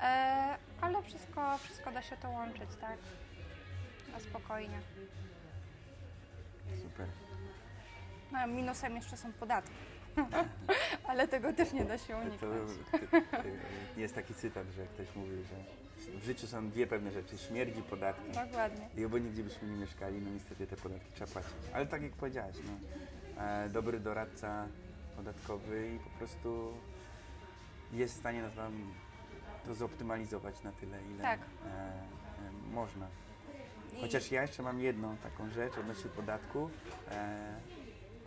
E, 0.02 0.58
ale 0.82 1.04
wszystko, 1.04 1.58
wszystko 1.58 1.92
da 1.92 2.02
się 2.02 2.18
to 2.18 2.30
łączyć, 2.30 2.70
tak? 2.82 2.98
Na 4.12 4.20
spokojnie. 4.20 4.80
Super. 6.84 7.08
No, 8.32 8.48
minusem 8.48 8.96
jeszcze 8.96 9.18
są 9.18 9.34
podatki. 9.34 9.72
Ale 11.08 11.28
tego 11.28 11.54
też 11.54 11.74
nie 11.74 11.86
da 11.86 11.98
się 11.98 12.18
uniknąć. 12.18 12.42
to, 12.42 13.98
jest 14.02 14.16
taki 14.16 14.34
cytat, 14.34 14.68
że 14.68 14.86
ktoś 14.86 15.16
mówi, 15.16 15.44
że 15.44 15.56
w 16.20 16.24
życiu 16.24 16.48
są 16.48 16.70
dwie 16.70 16.88
pewne 16.88 17.12
rzeczy, 17.12 17.38
śmierć 17.38 17.78
i 17.78 17.82
podatki. 17.82 18.32
Dokładnie. 18.32 18.90
I 18.98 19.06
obojętnie 19.06 19.34
gdzie 19.34 19.44
byśmy 19.44 19.68
nie 19.68 19.78
mieszkali, 19.78 20.22
no 20.22 20.30
niestety 20.30 20.68
te 20.68 20.76
podatki 20.76 21.12
trzeba 21.14 21.32
płacić. 21.32 21.52
Ale 21.74 21.86
tak 21.86 22.02
jak 22.02 22.12
powiedziałaś, 22.12 22.56
no, 22.66 22.74
e, 23.44 23.70
dobry 23.70 24.00
doradca 24.00 24.68
podatkowy 25.12 25.92
i 25.96 26.00
po 26.00 26.10
prostu 26.10 26.74
jest 27.94 28.16
w 28.16 28.20
stanie 28.20 28.42
nas 28.42 28.54
tam 28.56 28.94
to 29.66 29.76
zoptymalizować 29.76 30.64
na 30.64 30.72
tyle, 30.72 30.98
ile 31.14 31.22
Tak. 31.22 31.40
e, 31.40 31.70
e, 31.70 31.92
można. 32.74 33.08
Chociaż 34.02 34.32
ja 34.32 34.42
jeszcze 34.42 34.64
mam 34.64 34.80
jedną 34.80 35.18
taką 35.18 35.50
rzecz 35.50 35.78
odnośnie 35.78 36.10
podatków. 36.10 36.72
E, 37.12 37.56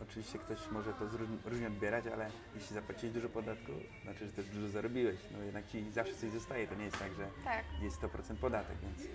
oczywiście 0.03 0.39
ktoś 0.39 0.71
może 0.71 0.93
to 0.93 1.05
różnie 1.45 1.67
odbierać, 1.67 2.07
ale 2.07 2.31
jeśli 2.55 2.75
zapłaciłeś 2.75 3.15
dużo 3.15 3.29
podatku, 3.29 3.73
znaczy, 4.03 4.27
że 4.27 4.33
też 4.33 4.49
dużo 4.49 4.69
zarobiłeś. 4.69 5.17
No 5.33 5.39
jednak 5.39 5.67
ci 5.67 5.91
zawsze 5.91 6.15
coś 6.15 6.31
zostaje. 6.31 6.69
To 6.69 6.75
nie 6.75 6.85
jest 6.85 6.99
tak, 6.99 7.15
że 7.15 7.29
tak, 7.45 7.65
jest 7.83 8.01
100% 8.03 8.37
podatek, 8.37 8.77
więc 8.83 9.09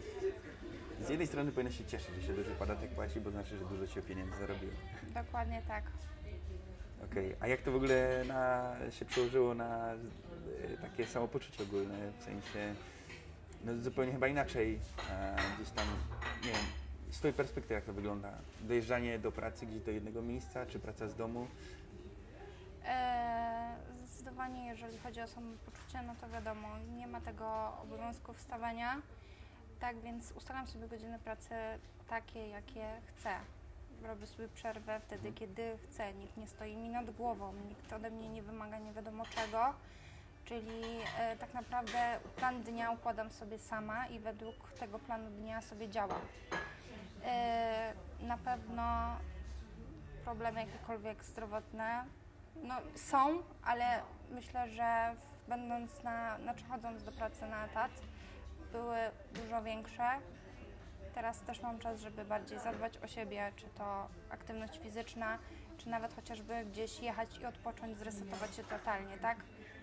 z 1.08 1.10
jednej 1.10 1.28
strony 1.28 1.52
powinno 1.52 1.72
się 1.72 1.86
cieszyć, 1.86 2.16
że 2.16 2.22
się 2.22 2.34
duży 2.34 2.52
podatek 2.52 2.90
płaci, 2.92 3.22
bo 3.22 3.32
znaczy, 3.32 3.58
że 3.58 3.66
dużo 3.66 3.88
się 3.88 4.02
pieniędzy 4.02 4.38
zarobiło. 4.40 4.74
dokładnie 5.14 5.62
tak. 5.68 5.84
Okej, 7.06 7.36
a 7.40 7.48
jak 7.48 7.62
to 7.62 7.72
w 7.72 7.76
ogóle 7.76 8.24
na, 8.28 8.76
się 8.92 9.06
przełożyło 9.06 9.54
na 9.54 9.94
e, 9.94 9.98
takie 10.82 11.08
samopoczucie 11.08 11.64
ogólne, 11.64 12.12
w 12.20 12.24
sensie 12.24 12.76
no, 13.66 13.78
zupełnie 13.78 14.12
chyba 14.12 14.28
inaczej 14.28 14.80
e, 15.10 15.36
gdzieś 15.56 15.70
tam, 15.70 15.88
nie 16.42 16.52
wiem, 16.52 16.62
z 17.12 17.18
Twojej 17.18 17.34
perspektywy 17.34 17.74
jak 17.74 17.84
to 17.84 17.94
wygląda? 17.94 18.32
Dojeżdżanie 18.62 19.20
do 19.20 19.32
pracy 19.32 19.66
gdzieś 19.66 19.82
do 19.82 19.92
jednego 19.92 20.22
miejsca, 20.22 20.66
czy 20.66 20.80
praca 20.80 21.08
z 21.08 21.16
domu? 21.16 21.48
E, 22.86 23.76
Zdecydowanie, 24.06 24.68
jeżeli 24.68 24.98
chodzi 24.98 25.22
o 25.22 25.28
samopoczucie, 25.28 26.02
no 26.08 26.16
to 26.22 26.30
wiadomo, 26.30 26.68
nie 26.98 27.08
ma 27.08 27.22
tego 27.22 27.74
obowiązku 27.84 28.34
wstawania, 28.34 29.02
tak 29.80 30.00
więc 30.00 30.32
ustalam 30.32 30.68
sobie 30.68 30.88
godziny 30.88 31.20
pracy 31.20 31.56
takie, 32.10 32.48
jakie 32.48 33.02
chcę. 33.06 33.30
Robię 34.04 34.28
sobie 34.28 34.48
przerwę 34.48 35.00
wtedy, 35.00 35.32
kiedy 35.32 35.78
chcę. 35.84 36.14
Nikt 36.14 36.38
nie 36.38 36.48
stoi 36.48 36.78
mi 36.78 36.90
nad 36.90 37.12
głową, 37.12 37.54
nikt 37.54 37.94
ode 37.94 38.10
mnie 38.10 38.30
nie 38.30 38.44
wymaga 38.44 38.80
nie 38.80 38.94
wiadomo 38.94 39.26
czego. 39.26 39.74
Czyli 40.46 40.82
e, 41.20 41.38
tak 41.38 41.54
naprawdę 41.54 42.20
plan 42.36 42.64
dnia 42.64 42.92
układam 42.92 43.32
sobie 43.32 43.60
sama 43.60 44.08
i 44.08 44.20
według 44.20 44.56
tego 44.80 45.00
planu 45.00 45.30
dnia 45.30 45.62
sobie 45.62 45.90
działam. 45.90 46.22
E, 47.26 47.94
na 48.20 48.38
pewno 48.38 49.16
problemy 50.24 50.60
jakiekolwiek 50.60 51.24
zdrowotne 51.24 52.06
no, 52.64 52.76
są, 52.96 53.44
ale 53.64 54.02
myślę, 54.32 54.70
że 54.70 55.16
będąc 55.48 56.04
na, 56.04 56.38
znaczy 56.38 56.66
chodząc 56.70 57.04
do 57.04 57.12
pracy 57.12 57.48
na 57.48 57.66
etat, 57.66 57.92
były 58.72 58.98
dużo 59.34 59.64
większe. 59.64 60.10
Teraz 61.20 61.42
też 61.42 61.62
mam 61.62 61.80
czas, 61.80 62.00
żeby 62.00 62.26
bardziej 62.26 62.60
zadbać 62.60 62.98
o 62.98 63.08
siebie, 63.08 63.52
czy 63.56 63.66
to 63.66 64.08
aktywność 64.30 64.80
fizyczna, 64.80 65.38
czy 65.78 65.90
nawet 65.90 66.14
chociażby 66.14 66.66
gdzieś 66.66 67.00
jechać 67.00 67.38
i 67.38 67.46
odpocząć, 67.46 67.98
zresetować 67.98 68.56
się 68.56 68.64
totalnie, 68.64 69.18
tak? 69.18 69.38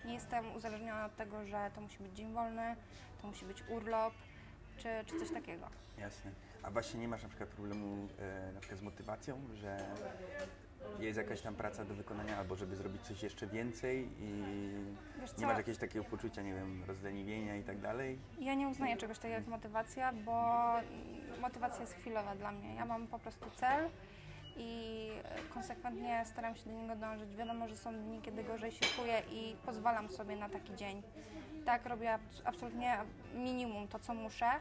Nie 0.05 0.13
jestem 0.13 0.55
uzależniona 0.55 1.05
od 1.05 1.15
tego, 1.15 1.45
że 1.45 1.71
to 1.75 1.81
musi 1.81 2.03
być 2.03 2.13
dzień 2.13 2.33
wolny, 2.33 2.75
to 3.21 3.27
musi 3.27 3.45
być 3.45 3.63
urlop, 3.69 4.13
czy, 4.77 4.89
czy 5.05 5.19
coś 5.19 5.31
takiego. 5.31 5.67
Jasne. 5.97 6.31
A 6.63 6.71
właśnie 6.71 6.99
nie 6.99 7.07
masz 7.07 7.23
na 7.23 7.29
przykład 7.29 7.49
problemu 7.49 8.07
e, 8.19 8.51
na 8.51 8.59
przykład 8.59 8.79
z 8.79 8.83
motywacją, 8.83 9.41
że 9.53 9.77
jest 10.99 11.17
jakaś 11.17 11.41
tam 11.41 11.55
praca 11.55 11.85
do 11.85 11.93
wykonania, 11.93 12.37
albo 12.37 12.55
żeby 12.55 12.75
zrobić 12.75 13.01
coś 13.01 13.23
jeszcze 13.23 13.47
więcej 13.47 14.09
i 14.19 14.43
nie 15.37 15.45
masz 15.45 15.57
jakiegoś 15.57 15.79
takiego 15.79 16.05
poczucia, 16.05 16.41
nie 16.41 16.53
wiem, 16.53 16.83
rozleniwienia 16.87 17.55
i 17.55 17.63
tak 17.63 17.79
dalej? 17.79 18.19
Ja 18.39 18.53
nie 18.53 18.67
uznaję 18.67 18.97
czegoś 18.97 19.17
takiego 19.17 19.35
jak 19.35 19.47
motywacja, 19.47 20.13
bo 20.13 20.63
motywacja 21.41 21.81
jest 21.81 21.93
chwilowa 21.93 22.35
dla 22.35 22.51
mnie. 22.51 22.75
Ja 22.75 22.85
mam 22.85 23.07
po 23.07 23.19
prostu 23.19 23.49
cel 23.55 23.89
i 24.55 25.09
konsekwentnie 25.53 26.25
staram 26.25 26.55
się 26.55 26.63
do 26.69 26.71
niego 26.71 26.95
dążyć. 26.95 27.35
Wiadomo, 27.35 27.67
że 27.67 27.77
są 27.77 27.93
dni, 27.93 28.21
kiedy 28.21 28.43
gorzej 28.43 28.71
się 28.71 28.85
czuję 28.85 29.21
i 29.31 29.55
pozwalam 29.65 30.09
sobie 30.09 30.35
na 30.35 30.49
taki 30.49 30.75
dzień. 30.75 31.03
Tak, 31.65 31.85
robię 31.85 32.09
abs- 32.17 32.41
absolutnie 32.45 32.97
minimum 33.33 33.87
to, 33.87 33.99
co 33.99 34.13
muszę. 34.13 34.51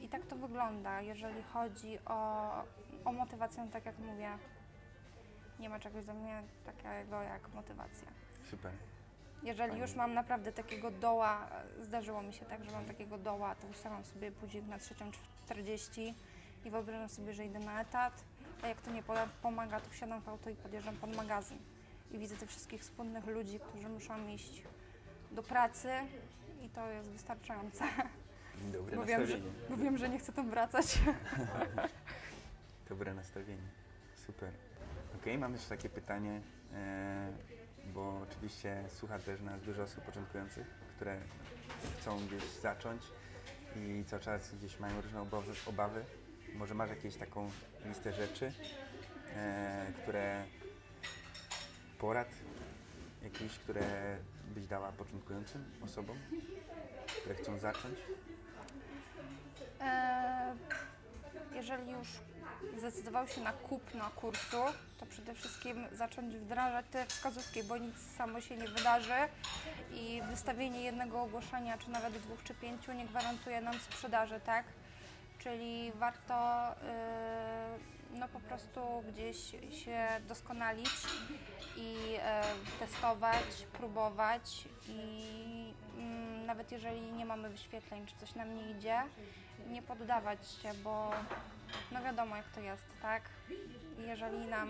Yy, 0.00 0.04
I 0.04 0.08
tak 0.08 0.26
to 0.26 0.36
wygląda, 0.36 1.00
jeżeli 1.00 1.42
chodzi 1.42 1.98
o, 2.06 2.50
o 3.04 3.12
motywację, 3.12 3.68
tak 3.72 3.86
jak 3.86 3.98
mówię. 3.98 4.30
Nie 5.58 5.68
ma 5.68 5.78
czegoś 5.78 6.04
dla 6.04 6.14
mnie 6.14 6.42
takiego 6.66 7.22
jak 7.22 7.48
motywacja. 7.54 8.08
Super. 8.50 8.72
Jeżeli 9.42 9.80
już 9.80 9.94
mam 9.94 10.14
naprawdę 10.14 10.52
takiego 10.52 10.90
doła, 10.90 11.48
zdarzyło 11.82 12.22
mi 12.22 12.32
się 12.32 12.44
tak, 12.44 12.64
że 12.64 12.70
mam 12.70 12.84
takiego 12.84 13.18
doła, 13.18 13.54
to 13.54 13.66
ustalam 13.66 14.04
sobie 14.04 14.30
budzik 14.30 14.66
na 14.66 14.78
3.40 14.78 16.14
i 16.64 16.70
wyobrażam 16.70 17.08
sobie, 17.08 17.32
że 17.34 17.44
idę 17.44 17.58
na 17.58 17.80
etat, 17.80 18.24
a 18.62 18.68
jak 18.68 18.80
to 18.80 18.90
nie 18.90 19.02
po- 19.02 19.14
pomaga, 19.42 19.80
to 19.80 19.90
wsiadam 19.90 20.20
w 20.20 20.28
auto 20.28 20.50
i 20.50 20.54
podjeżdżam 20.56 20.96
pod 20.96 21.16
magazyn. 21.16 21.58
I 22.10 22.18
widzę 22.18 22.36
tych 22.36 22.48
wszystkich 22.50 22.84
spłynnych 22.84 23.26
ludzi, 23.26 23.60
którzy 23.60 23.88
muszą 23.88 24.28
iść 24.28 24.62
do 25.30 25.42
pracy 25.42 25.88
i 26.62 26.68
to 26.68 26.90
jest 26.90 27.10
wystarczające. 27.10 27.84
Dobre 28.72 28.96
Bo 28.96 29.04
wiem, 29.04 29.26
że, 29.26 29.32
nastawienie. 29.34 29.68
bo 29.70 29.76
wiem, 29.76 29.98
że 29.98 30.08
nie 30.08 30.18
chcę 30.18 30.32
tam 30.32 30.50
wracać. 30.50 30.98
Dobre 32.88 33.14
nastawienie. 33.14 33.68
Super. 34.26 34.50
Okej, 35.20 35.38
mam 35.38 35.52
jeszcze 35.52 35.68
takie 35.68 35.88
pytanie, 35.88 36.40
e, 36.74 37.32
bo 37.94 38.20
oczywiście 38.30 38.84
słucha 38.88 39.18
też 39.18 39.40
nas 39.40 39.60
dużo 39.60 39.82
osób 39.82 40.04
początkujących, 40.04 40.66
które 40.96 41.18
chcą 42.00 42.26
gdzieś 42.26 42.44
zacząć 42.44 43.02
i 43.76 44.04
cały 44.04 44.22
czas 44.22 44.54
gdzieś 44.54 44.80
mają 44.80 45.00
różne 45.00 45.20
obawy. 45.66 46.04
Może 46.54 46.74
masz 46.74 46.90
jakieś 46.90 47.16
taką 47.16 47.50
listę 47.84 48.12
rzeczy, 48.12 48.52
e, 49.36 49.86
które 50.02 50.44
porad 51.98 52.28
jakiś, 53.22 53.58
które 53.58 54.16
byś 54.54 54.66
dała 54.66 54.92
początkującym 54.92 55.64
osobom, 55.84 56.16
które 57.20 57.34
chcą 57.34 57.58
zacząć? 57.58 57.98
E, 59.80 60.56
Jeżeli 61.54 61.92
już 61.92 62.08
zdecydował 62.78 63.28
się 63.28 63.40
na 63.40 63.52
kupno 63.52 64.10
kursu, 64.10 64.56
to 65.00 65.06
przede 65.06 65.34
wszystkim 65.34 65.86
zacząć 65.92 66.36
wdrażać 66.36 66.86
te 66.90 67.06
wskazówki, 67.06 67.62
bo 67.62 67.78
nic 67.78 67.94
samo 68.16 68.40
się 68.40 68.56
nie 68.56 68.68
wydarzy 68.68 69.28
i 69.94 70.22
wystawienie 70.30 70.82
jednego 70.82 71.22
ogłoszenia, 71.22 71.78
czy 71.78 71.90
nawet 71.90 72.12
dwóch 72.18 72.42
czy 72.44 72.54
pięciu 72.54 72.92
nie 72.92 73.06
gwarantuje 73.06 73.60
nam 73.60 73.78
sprzedaży, 73.78 74.40
tak? 74.46 74.64
Czyli 75.38 75.92
warto 75.94 76.72
y, 76.72 78.16
no 78.18 78.28
po 78.28 78.40
prostu 78.40 79.04
gdzieś 79.08 79.36
się 79.84 80.06
doskonalić 80.28 80.90
i 81.76 81.96
e, 82.18 82.42
testować, 82.78 83.66
próbować 83.72 84.64
i 84.88 85.61
nawet 86.52 86.72
jeżeli 86.72 87.00
nie 87.00 87.24
mamy 87.24 87.50
wyświetleń, 87.50 88.06
czy 88.06 88.16
coś 88.16 88.34
nam 88.34 88.56
nie 88.56 88.70
idzie, 88.70 89.02
nie 89.70 89.82
poddawać 89.82 90.50
się, 90.50 90.74
bo 90.84 91.10
no 91.92 92.02
wiadomo 92.02 92.36
jak 92.36 92.48
to 92.48 92.60
jest, 92.60 92.86
tak? 93.02 93.22
Jeżeli 94.06 94.46
nam 94.46 94.68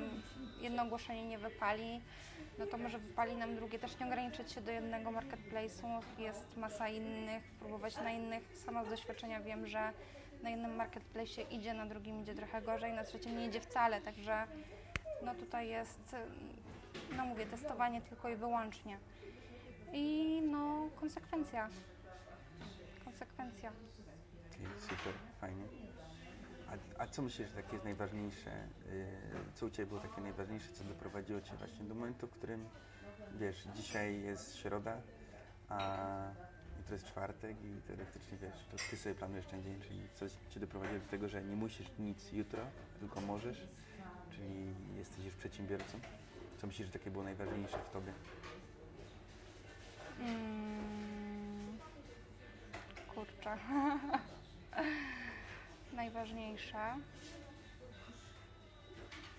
jedno 0.61 0.83
ogłoszenie 0.83 1.27
nie 1.27 1.39
wypali, 1.39 2.01
no 2.59 2.67
to 2.67 2.79
może 2.79 2.99
wypali 2.99 3.37
nam 3.37 3.57
drugie. 3.57 3.79
Też 3.79 3.99
nie 3.99 4.07
ograniczyć 4.07 4.53
się 4.53 4.61
do 4.61 4.71
jednego 4.71 5.11
marketplace'u, 5.11 6.03
jest 6.19 6.57
masa 6.57 6.89
innych, 6.89 7.45
próbować 7.45 7.97
na 7.97 8.11
innych. 8.11 8.43
Sama 8.65 8.85
z 8.85 8.89
doświadczenia 8.89 9.41
wiem, 9.41 9.67
że 9.67 9.93
na 10.43 10.51
jednym 10.51 10.79
marketplace'ie 10.79 11.53
idzie, 11.53 11.75
na 11.75 11.87
drugim 11.87 12.21
idzie 12.23 12.35
trochę 12.35 12.63
gorzej, 12.63 12.93
na 12.93 13.05
trzecim 13.05 13.39
nie 13.39 13.47
idzie 13.47 13.61
wcale, 13.61 14.01
także 14.01 14.47
no 15.23 15.35
tutaj 15.35 15.69
jest, 15.69 16.17
no 17.17 17.27
mówię, 17.27 17.47
testowanie 17.47 18.01
tylko 18.01 18.29
i 18.29 18.37
wyłącznie. 18.37 18.99
I 19.93 20.41
no 20.51 20.89
konsekwencja. 21.01 21.69
Konsekwencja. 23.05 23.73
Okej, 24.51 24.67
super, 24.81 25.13
fajnie. 25.41 25.65
A, 26.69 27.03
a 27.03 27.07
co 27.07 27.23
myślisz, 27.23 27.49
że 27.49 27.55
takie 27.55 27.73
jest 27.73 27.85
najważniejsze? 27.85 28.51
Yy, 28.51 29.07
co 29.55 29.67
u 29.67 29.71
Ciebie 29.71 29.87
było 29.87 30.01
takie 30.01 30.21
najważniejsze, 30.21 30.73
co 30.73 30.85
doprowadziło 30.85 31.41
Cię 31.41 31.57
właśnie 31.57 31.85
do 31.85 31.95
momentu, 31.95 32.27
w 32.27 32.31
którym, 32.31 32.69
wiesz, 33.39 33.65
dzisiaj 33.75 34.23
jest 34.23 34.57
środa, 34.57 35.01
a 35.69 35.99
jutro 36.79 36.95
jest 36.95 37.07
czwartek 37.07 37.57
i 37.65 37.83
teoretycznie, 37.87 38.39
wiesz, 38.39 38.67
to 38.71 38.77
Ty 38.91 38.97
sobie 38.97 39.15
planujesz 39.15 39.47
ten 39.47 39.63
dzień, 39.63 39.81
czyli 39.81 40.01
coś 40.15 40.33
Cię 40.51 40.61
doprowadziło 40.61 41.01
do 41.01 41.07
tego, 41.09 41.29
że 41.29 41.43
nie 41.43 41.57
musisz 41.57 41.87
nic 41.99 42.33
jutro, 42.33 42.63
tylko 43.01 43.21
możesz, 43.21 43.69
czyli 44.31 44.75
jesteś 44.97 45.25
już 45.25 45.35
przedsiębiorcą. 45.35 45.99
Co 46.59 46.67
myślisz, 46.67 46.87
że 46.87 46.93
takie 46.93 47.11
było 47.11 47.25
najważniejsze 47.25 47.79
w 47.79 47.93
Tobie? 47.93 48.13
Mm, 50.23 51.79
kurczę. 53.15 53.57
Najważniejsze. 55.93 56.95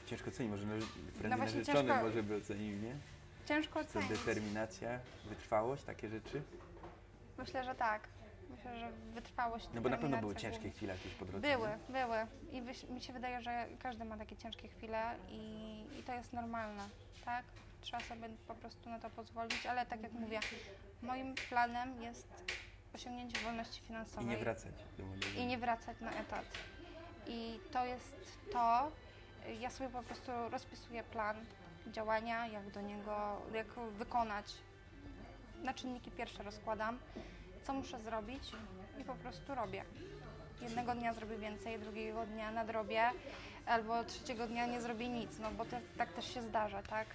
Ciężko 0.06 0.30
ocenić, 0.30 0.52
może 0.52 0.64
prędzej 1.20 1.30
No 1.30 1.38
narzeczony 1.38 1.80
ciężko- 1.90 2.04
może 2.04 2.24
by 2.24 2.36
ocenił, 2.36 2.78
nie? 2.80 2.96
Ciężko 3.46 3.74
To 3.84 3.90
ocenić. 3.90 4.10
determinacja, 4.10 5.00
wytrwałość, 5.26 5.84
takie 5.84 6.10
rzeczy? 6.10 6.42
Myślę, 7.38 7.64
że 7.64 7.76
tak. 7.76 8.08
Myślę, 8.50 8.80
że 8.80 8.92
wytrwałość. 9.14 9.68
No 9.74 9.82
bo 9.82 9.90
na 9.90 9.98
pewno 9.98 10.18
były 10.18 10.36
ciężkie 10.36 10.70
chwile 10.70 10.94
jakieś 10.94 11.14
po 11.14 11.26
drodze. 11.26 11.48
Były, 11.48 11.68
nie? 11.68 11.78
były. 11.94 12.18
I 12.52 12.92
mi 12.94 13.02
się 13.02 13.14
wydaje, 13.14 13.42
że 13.42 13.68
każdy 13.80 14.06
ma 14.06 14.18
takie 14.18 14.36
ciężkie 14.38 14.68
chwile 14.68 15.16
i, 15.30 15.40
i 16.00 16.04
to 16.04 16.14
jest 16.14 16.34
normalne, 16.34 16.84
tak? 17.26 17.46
Trzeba 17.84 18.04
sobie 18.04 18.30
po 18.48 18.56
prostu 18.56 18.90
na 18.90 19.00
to 19.00 19.10
pozwolić, 19.10 19.66
ale 19.66 19.86
tak 19.86 20.02
jak 20.02 20.12
mówię, 20.12 20.40
moim 21.02 21.36
planem 21.50 22.02
jest 22.02 22.28
osiągnięcie 22.96 23.40
wolności 23.40 23.82
I 23.84 23.88
finansowej. 23.88 24.28
nie 24.28 24.38
wracać 24.38 24.76
i 25.38 25.46
nie 25.46 25.58
wracać 25.58 26.00
na 26.02 26.12
etat. 26.12 26.46
I 27.28 27.60
to 27.72 27.86
jest 27.86 28.38
to, 28.52 28.92
ja 29.60 29.70
sobie 29.70 29.90
po 29.90 30.04
prostu 30.04 30.32
rozpisuję 30.52 31.04
plan 31.04 31.46
działania, 31.88 32.48
jak 32.48 32.72
do 32.72 32.82
niego, 32.82 33.42
jak 33.54 33.68
wykonać. 33.74 34.54
Na 35.64 35.74
czynniki 35.74 36.12
pierwsze 36.12 36.44
rozkładam, 36.44 37.00
co 37.64 37.74
muszę 37.74 38.00
zrobić 38.00 38.52
i 39.02 39.04
po 39.04 39.16
prostu 39.16 39.56
robię. 39.56 39.86
Jednego 40.62 40.96
dnia 40.96 41.14
zrobię 41.14 41.38
więcej, 41.38 41.80
drugiego 41.80 42.26
dnia 42.26 42.52
nadrobię, 42.52 43.12
albo 43.66 44.04
trzeciego 44.04 44.48
dnia 44.48 44.66
nie 44.66 44.82
zrobię 44.82 45.10
nic, 45.10 45.40
no 45.40 45.52
bo 45.52 45.66
to, 45.66 45.78
tak 45.98 46.14
też 46.14 46.34
się 46.34 46.42
zdarza, 46.42 46.84
tak? 46.84 47.08